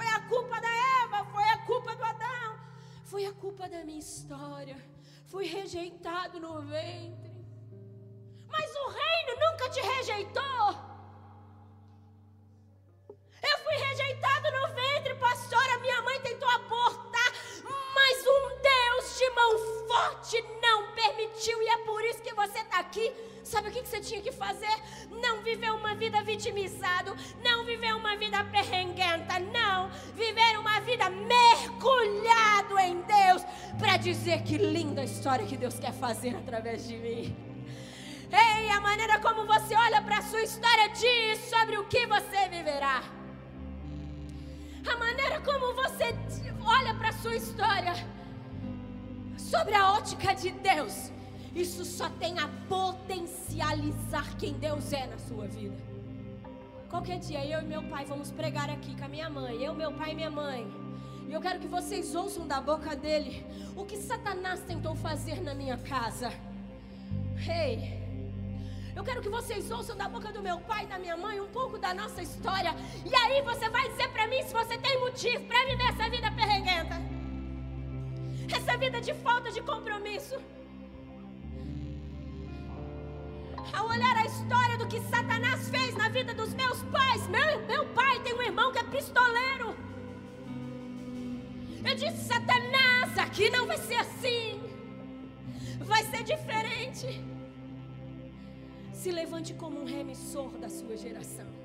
[0.00, 0.68] Foi a culpa da
[1.04, 2.58] Eva, foi a culpa do Adão,
[3.04, 4.82] foi a culpa da minha história.
[5.26, 7.30] Fui rejeitado no ventre.
[8.48, 10.68] Mas o reino nunca te rejeitou.
[13.42, 15.78] Eu fui rejeitado no ventre, pastora.
[15.80, 17.32] Minha mãe tentou abortar,
[17.94, 18.59] mas um
[19.20, 23.12] de mão forte não permitiu, e é por isso que você está aqui
[23.50, 24.74] Sabe o que você tinha que fazer?
[25.10, 29.90] Não viver uma vida vitimizado, não viver uma vida perrenguenta, não.
[30.14, 33.42] Viver uma vida mergulhado em Deus
[33.78, 37.36] para dizer que linda história que Deus quer fazer através de mim.
[38.30, 42.48] Ei, a maneira como você olha para a sua história diz sobre o que você
[42.48, 43.02] viverá.
[44.86, 46.14] A maneira como você
[46.64, 48.19] olha para a sua história
[49.50, 51.10] sobre a ótica de Deus
[51.54, 55.76] isso só tem a potencializar quem Deus é na sua vida.
[56.88, 59.92] Qualquer dia eu e meu pai vamos pregar aqui com a minha mãe, eu, meu
[59.92, 60.66] pai e minha mãe.
[61.28, 63.44] E eu quero que vocês ouçam da boca dele
[63.76, 66.32] o que Satanás tentou fazer na minha casa.
[67.48, 67.74] Ei.
[67.74, 68.00] Hey,
[68.94, 71.48] eu quero que vocês ouçam da boca do meu pai e da minha mãe um
[71.48, 72.74] pouco da nossa história.
[73.04, 76.30] E aí você vai dizer para mim se você tem motivo para viver essa vida
[76.32, 77.19] perreguenta.
[78.56, 80.36] Essa vida de falta de compromisso.
[83.72, 87.86] Ao olhar a história do que Satanás fez na vida dos meus pais, meu, meu
[87.94, 89.76] pai tem um irmão que é pistoleiro.
[91.88, 94.60] Eu disse: Satanás, aqui não vai ser assim,
[95.80, 97.24] vai ser diferente.
[98.92, 101.59] Se levante como um remissor da sua geração.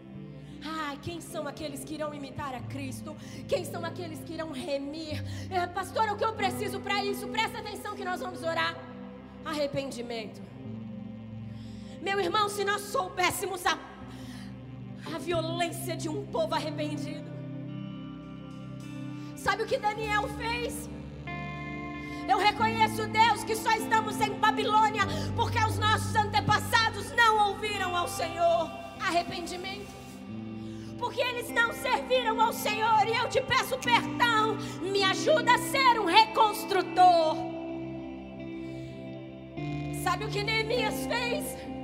[0.67, 3.15] Ah, quem são aqueles que irão imitar a Cristo?
[3.47, 5.23] Quem são aqueles que irão remir?
[5.51, 7.27] É, pastor, o que eu preciso para isso?
[7.27, 8.75] Presta atenção que nós vamos orar.
[9.43, 10.41] Arrependimento.
[12.01, 13.77] Meu irmão, se nós soubéssemos a,
[15.13, 17.29] a violência de um povo arrependido,
[19.35, 20.89] sabe o que Daniel fez?
[22.27, 25.03] Eu reconheço, Deus, que só estamos em Babilônia
[25.35, 28.71] porque os nossos antepassados não ouviram ao Senhor.
[28.99, 30.04] Arrependimento.
[31.05, 34.57] Porque eles não serviram ao Senhor e eu te peço perdão.
[34.81, 37.37] Me ajuda a ser um reconstrutor.
[40.03, 41.74] Sabe o que Neemias fez?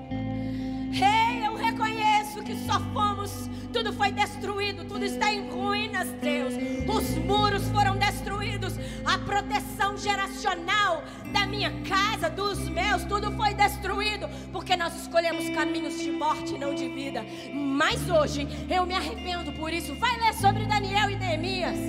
[2.51, 6.53] Que só fomos, tudo foi destruído, tudo está em ruínas, Deus.
[6.85, 8.73] Os muros foram destruídos,
[9.05, 15.97] a proteção geracional da minha casa, dos meus, tudo foi destruído, porque nós escolhemos caminhos
[15.97, 17.25] de morte e não de vida.
[17.53, 19.95] Mas hoje eu me arrependo por isso.
[19.95, 21.79] Vai ler sobre Daniel e Neemias.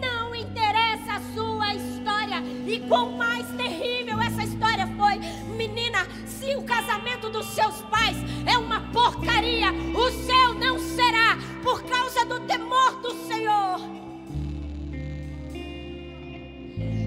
[0.00, 3.89] Não interessa a sua história e quão mais terrível
[6.90, 13.00] casamento dos seus pais é uma porcaria, o céu não será por causa do temor
[13.00, 13.78] do Senhor.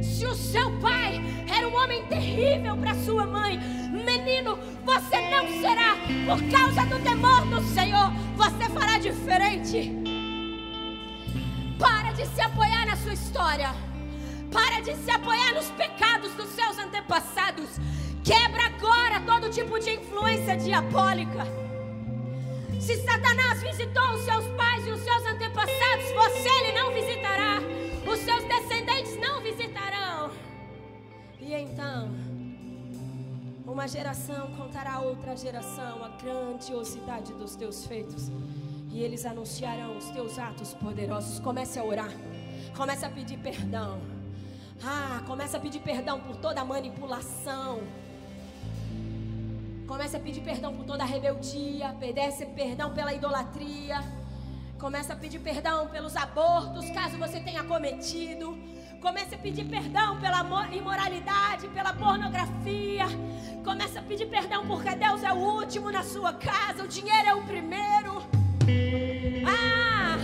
[0.01, 1.21] Se o seu pai
[1.53, 3.59] era um homem terrível para sua mãe,
[3.91, 9.91] menino, você não será por causa do temor do Senhor, você fará diferente.
[11.77, 13.75] Para de se apoiar na sua história.
[14.49, 17.81] Para de se apoiar nos pecados dos seus antepassados.
[18.23, 21.45] Quebra agora todo tipo de influência diabólica.
[22.79, 27.59] Se Satanás visitou os seus pais e os seus antepassados, você ele não visitará.
[28.09, 30.31] Os seus descendentes não visitarão.
[31.37, 32.15] E então,
[33.65, 38.31] uma geração contará a outra geração a grandiosidade dos teus feitos.
[38.89, 41.39] E eles anunciarão os teus atos poderosos.
[41.39, 42.11] Comece a orar.
[42.73, 43.99] Comece a pedir perdão.
[44.81, 47.81] Ah, comece a pedir perdão por toda a manipulação
[49.93, 54.03] Comece a pedir perdão por toda a rebeldia, pedece perdão pela idolatria.
[54.79, 58.57] Comece a pedir perdão pelos abortos, caso você tenha cometido.
[58.99, 60.39] Comece a pedir perdão pela
[60.75, 63.05] imoralidade, pela pornografia.
[63.63, 67.35] Comece a pedir perdão porque Deus é o último na sua casa, o dinheiro é
[67.35, 68.23] o primeiro.
[69.45, 70.17] Ah!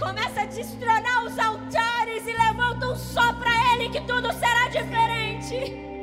[0.00, 5.97] Começa a destronar os altares e levanta um só para Ele que tudo será diferente.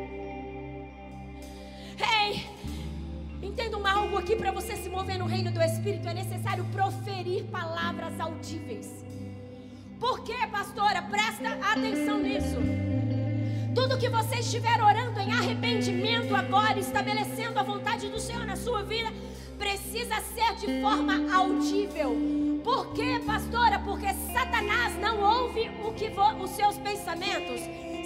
[3.55, 6.09] Entendam algo aqui para você se mover no reino do Espírito.
[6.09, 8.91] É necessário proferir palavras audíveis.
[9.97, 11.01] Por quê, pastora?
[11.03, 12.57] Presta atenção nisso.
[13.73, 18.83] Tudo que você estiver orando em arrependimento agora, estabelecendo a vontade do Senhor na sua
[18.83, 19.09] vida,
[19.57, 22.13] precisa ser de forma audível.
[22.61, 23.79] Por quê, pastora?
[23.79, 26.11] Porque Satanás não ouve o que
[26.43, 27.61] os seus pensamentos.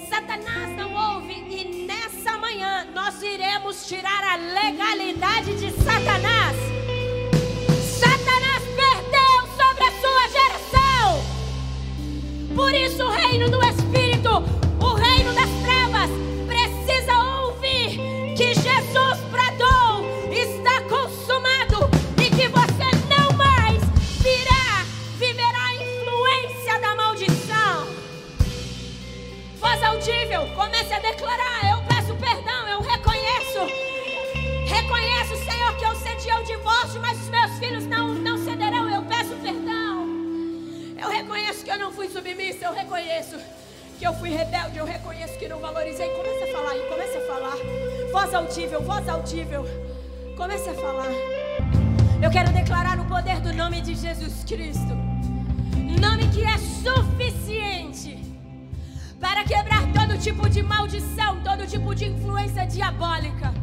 [0.10, 6.58] Satanás não ouve e nessa manhã nós iremos tirar a legalidade de Satanás.
[8.00, 11.24] Satanás perdeu sobre a sua geração.
[12.56, 14.44] Por isso o reino do Espírito,
[30.30, 33.66] Comece a declarar: Eu peço perdão, eu reconheço.
[34.68, 38.88] Reconheço, Senhor, que eu cedi ao divórcio, mas os meus filhos não, não cederão.
[38.88, 40.08] Eu peço perdão.
[41.02, 43.38] Eu reconheço que eu não fui submissa, eu reconheço
[43.98, 46.08] que eu fui rebelde, eu reconheço que não valorizei.
[46.10, 47.58] Comece a falar aí, comece a falar.
[48.12, 49.66] Voz audível, voz audível.
[50.38, 51.12] Comece a falar.
[52.22, 54.96] Eu quero declarar no poder do nome de Jesus Cristo.
[56.00, 58.29] Nome que é suficiente
[59.20, 63.54] para quebrar todo tipo de maldição, todo tipo de influência diabólica.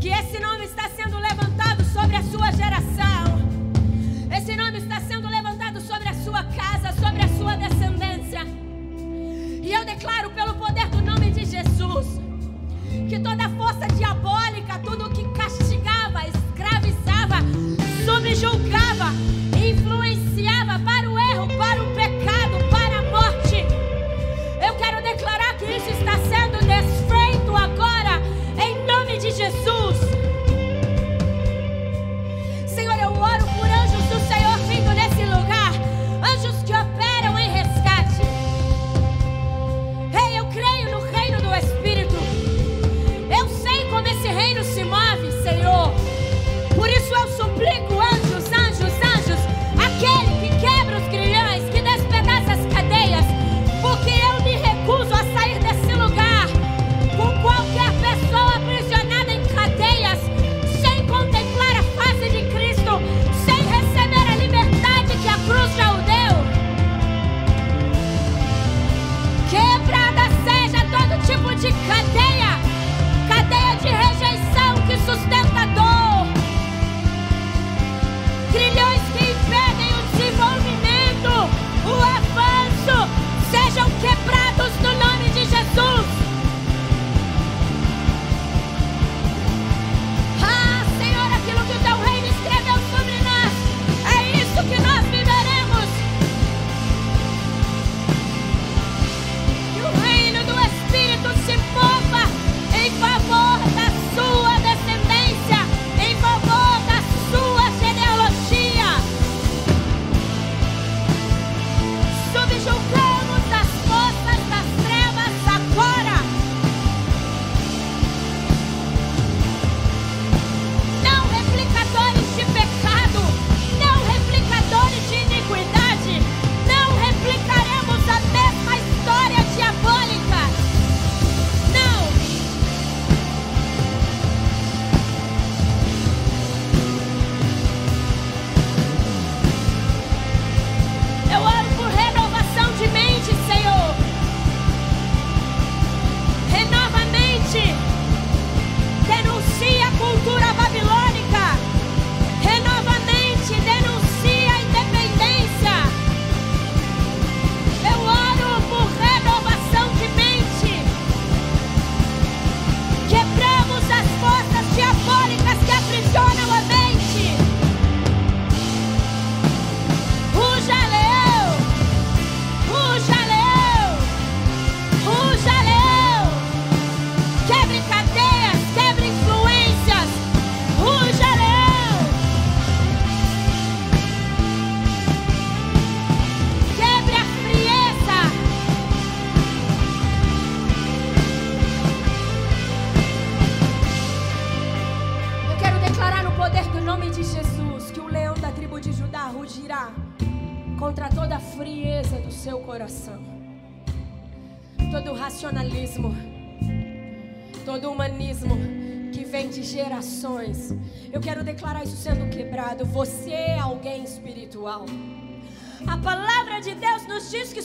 [0.00, 3.40] Que esse nome está sendo levantado sobre a sua geração.
[4.36, 8.46] Esse nome está sendo levantado sobre a sua casa, sobre a sua descendência.
[9.62, 12.20] E eu declaro pelo poder do nome de Jesus
[13.08, 17.36] que toda força diabólica, tudo que castigava, escravizava,
[18.04, 19.12] subjulgava,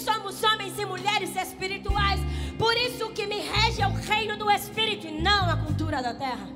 [0.06, 2.20] somos homens e mulheres espirituais.
[2.60, 6.02] Por isso o que me rege é o reino do Espírito e não a cultura
[6.02, 6.48] da terra.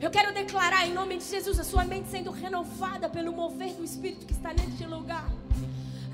[0.00, 3.84] Eu quero declarar em nome de Jesus a sua mente sendo renovada pelo mover do
[3.84, 5.30] Espírito que está neste lugar.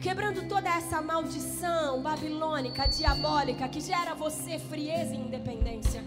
[0.02, 6.02] Quebrando toda essa maldição babilônica, diabólica, que gera você frieza e independência.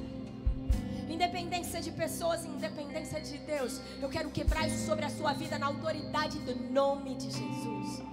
[1.10, 3.82] Independência de pessoas, independência de Deus.
[4.02, 8.11] Eu quero quebrar isso sobre a sua vida na autoridade do nome de Jesus.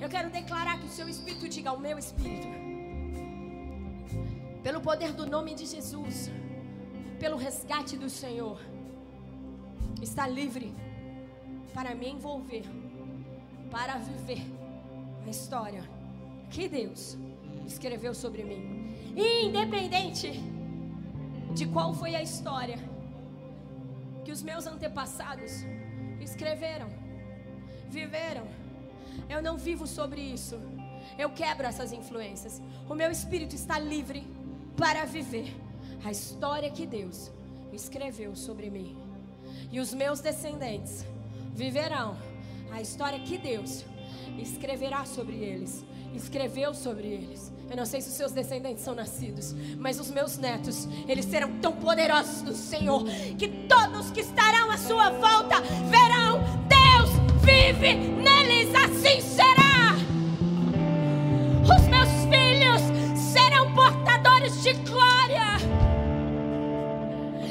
[0.00, 2.48] Eu quero declarar que o seu espírito diga ao meu espírito.
[4.62, 6.30] Pelo poder do nome de Jesus
[7.18, 8.60] pelo resgate do Senhor,
[10.02, 10.74] está livre
[11.72, 12.64] para me envolver,
[13.70, 14.42] para viver
[15.26, 15.82] a história
[16.50, 17.16] que Deus
[17.66, 20.40] escreveu sobre mim, independente
[21.54, 22.78] de qual foi a história
[24.24, 25.64] que os meus antepassados
[26.20, 26.88] escreveram,
[27.88, 28.46] viveram.
[29.28, 30.58] Eu não vivo sobre isso.
[31.18, 32.60] Eu quebro essas influências.
[32.88, 34.26] O meu espírito está livre
[34.76, 35.54] para viver
[36.04, 37.30] a história que Deus
[37.72, 38.96] escreveu sobre mim.
[39.70, 41.04] E os meus descendentes
[41.54, 42.16] viverão
[42.70, 43.84] a história que Deus
[44.38, 45.84] escreverá sobre eles.
[46.14, 47.52] Escreveu sobre eles.
[47.68, 51.58] Eu não sei se os seus descendentes são nascidos, mas os meus netos, eles serão
[51.58, 53.04] tão poderosos do Senhor
[53.36, 55.60] que todos que estarão à sua volta
[55.90, 56.65] verão
[57.46, 59.94] vive neles, assim será.
[61.62, 62.82] Os meus filhos
[63.16, 65.56] serão portadores de glória.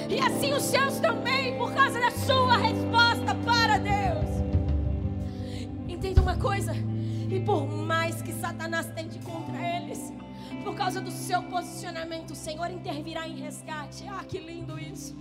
[0.10, 4.30] E assim os seus também, por causa da sua resposta para Deus.
[5.88, 6.74] Entenda uma coisa,
[7.30, 10.12] e por mais que Satanás tente contra eles,
[10.66, 14.04] por causa do seu posicionamento, o Senhor intervirá em resgate.
[14.10, 15.16] Ah, que lindo isso.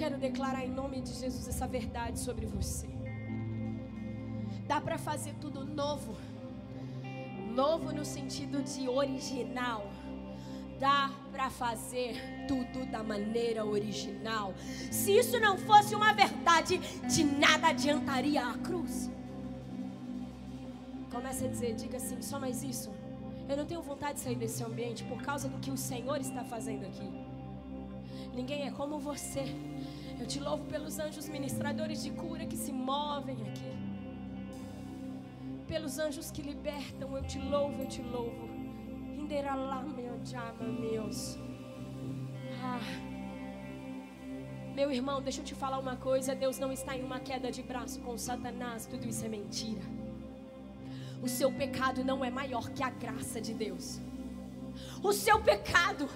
[0.00, 2.88] Quero declarar em nome de Jesus essa verdade sobre você.
[4.66, 6.16] Dá para fazer tudo novo.
[7.54, 9.82] Novo no sentido de original.
[10.78, 12.14] Dá para fazer
[12.48, 14.54] tudo da maneira original.
[14.90, 16.78] Se isso não fosse uma verdade,
[17.14, 19.10] de nada adiantaria a cruz.
[21.12, 22.90] Comece a dizer, diga assim, só mais isso.
[23.46, 26.42] Eu não tenho vontade de sair desse ambiente por causa do que o Senhor está
[26.42, 27.10] fazendo aqui.
[28.34, 29.44] Ninguém é como você.
[30.20, 33.72] Eu te louvo pelos anjos ministradores de cura que se movem aqui.
[35.66, 38.46] Pelos anjos que libertam, eu te louvo, eu te louvo.
[39.18, 41.38] Inderalá, meu chama, meus.
[44.74, 46.34] Meu irmão, deixa eu te falar uma coisa.
[46.34, 48.86] Deus não está em uma queda de braço com Satanás.
[48.86, 49.82] Tudo isso é mentira.
[51.22, 54.00] O seu pecado não é maior que a graça de Deus.
[55.02, 56.08] O seu pecado,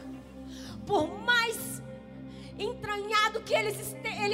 [0.87, 1.83] por mais
[2.59, 3.71] entranhado que ele,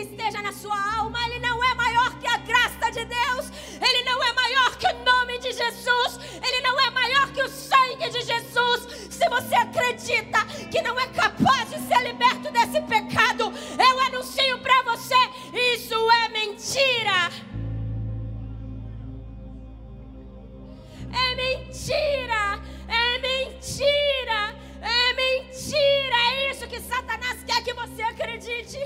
[0.02, 4.22] esteja na sua alma, ele não é maior que a graça de Deus, ele não
[4.22, 8.20] é maior que o nome de Jesus, ele não é maior que o sangue de
[8.20, 9.08] Jesus.
[9.10, 14.82] Se você acredita que não é capaz de ser liberto desse pecado, eu anuncio para
[14.82, 15.16] você:
[15.54, 17.30] isso é mentira.
[21.12, 22.62] É mentira!
[22.88, 24.59] É mentira!
[24.80, 26.16] É mentira!
[26.32, 28.78] É isso que Satanás quer que você acredite.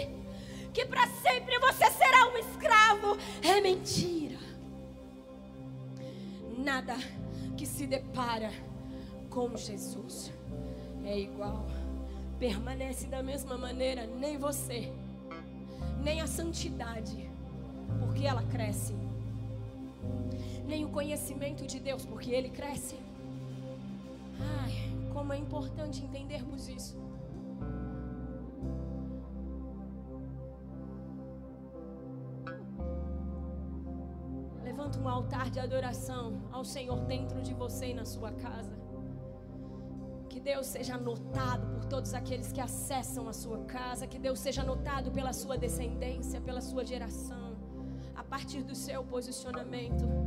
[0.72, 3.16] Que para sempre você será um escravo.
[3.42, 4.38] É mentira.
[6.58, 6.96] Nada
[7.56, 8.50] que se depara
[9.30, 10.32] com Jesus
[11.04, 11.66] é igual.
[12.38, 14.92] Permanece da mesma maneira, nem você,
[16.02, 17.30] nem a santidade,
[18.00, 18.94] porque ela cresce
[20.66, 22.96] nem o conhecimento de Deus, porque ele cresce.
[24.40, 26.96] Ai, como é importante entendermos isso.
[34.64, 38.76] Levanta um altar de adoração ao Senhor dentro de você e na sua casa.
[40.28, 44.08] Que Deus seja notado por todos aqueles que acessam a sua casa.
[44.08, 47.56] Que Deus seja notado pela sua descendência, pela sua geração.
[48.16, 50.23] A partir do seu posicionamento.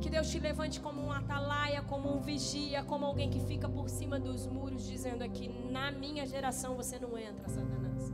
[0.00, 3.88] Que Deus te levante como um atalaia, como um vigia, como alguém que fica por
[3.88, 8.12] cima dos muros, dizendo aqui: na minha geração você não entra, Satanás.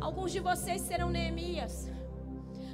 [0.00, 1.90] Alguns de vocês serão Neemias.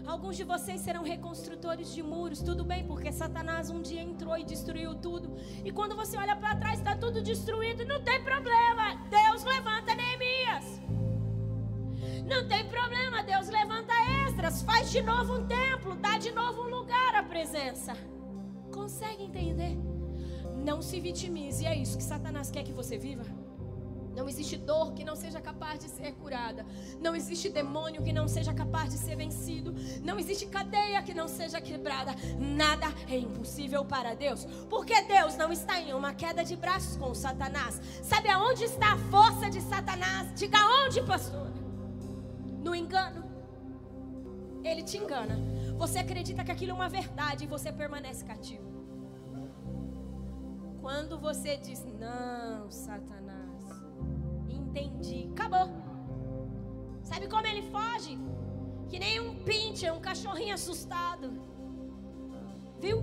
[0.07, 2.41] Alguns de vocês serão reconstrutores de muros.
[2.43, 5.37] Tudo bem, porque Satanás um dia entrou e destruiu tudo.
[5.65, 7.85] E quando você olha para trás, está tudo destruído.
[7.85, 8.97] Não tem problema.
[9.09, 10.81] Deus levanta Neemias.
[12.27, 13.93] Não tem problema, Deus levanta
[14.25, 15.90] extras, faz de novo um templo,
[16.21, 17.97] de novo um lugar à presença.
[18.73, 19.77] Consegue entender?
[20.55, 23.25] Não se vitimize, é isso que Satanás quer que você viva.
[24.15, 26.67] Não existe dor que não seja capaz de ser curada.
[27.01, 29.75] Não existe demônio que não seja capaz de ser vencido.
[30.03, 32.15] Não existe cadeia que não seja quebrada.
[32.39, 34.45] Nada é impossível para Deus.
[34.69, 37.81] Porque Deus não está em uma queda de braços com Satanás.
[38.03, 40.35] Sabe aonde está a força de Satanás?
[40.35, 41.51] Diga onde, pastor
[42.63, 43.25] no engano.
[44.63, 45.39] Ele te engana.
[45.81, 48.69] Você acredita que aquilo é uma verdade e você permanece cativo.
[50.83, 53.63] Quando você diz, não, Satanás,
[54.47, 55.69] entendi, acabou.
[57.03, 58.19] Sabe como ele foge?
[58.91, 61.33] Que nem um pincher, um cachorrinho assustado.
[62.79, 62.99] Viu?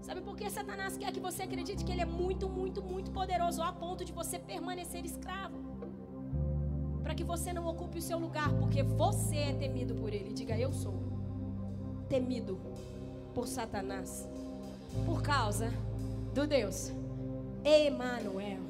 [0.00, 3.62] Sabe por que Satanás quer que você acredite que ele é muito, muito, muito poderoso
[3.62, 5.71] a ponto de você permanecer escravo?
[7.02, 10.32] Para que você não ocupe o seu lugar, porque você é temido por ele.
[10.32, 10.94] Diga, eu sou
[12.08, 12.58] temido
[13.34, 14.28] por Satanás,
[15.06, 15.72] por causa
[16.34, 16.92] do Deus
[17.64, 18.60] Emanuel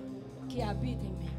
[0.48, 1.31] que habita em mim.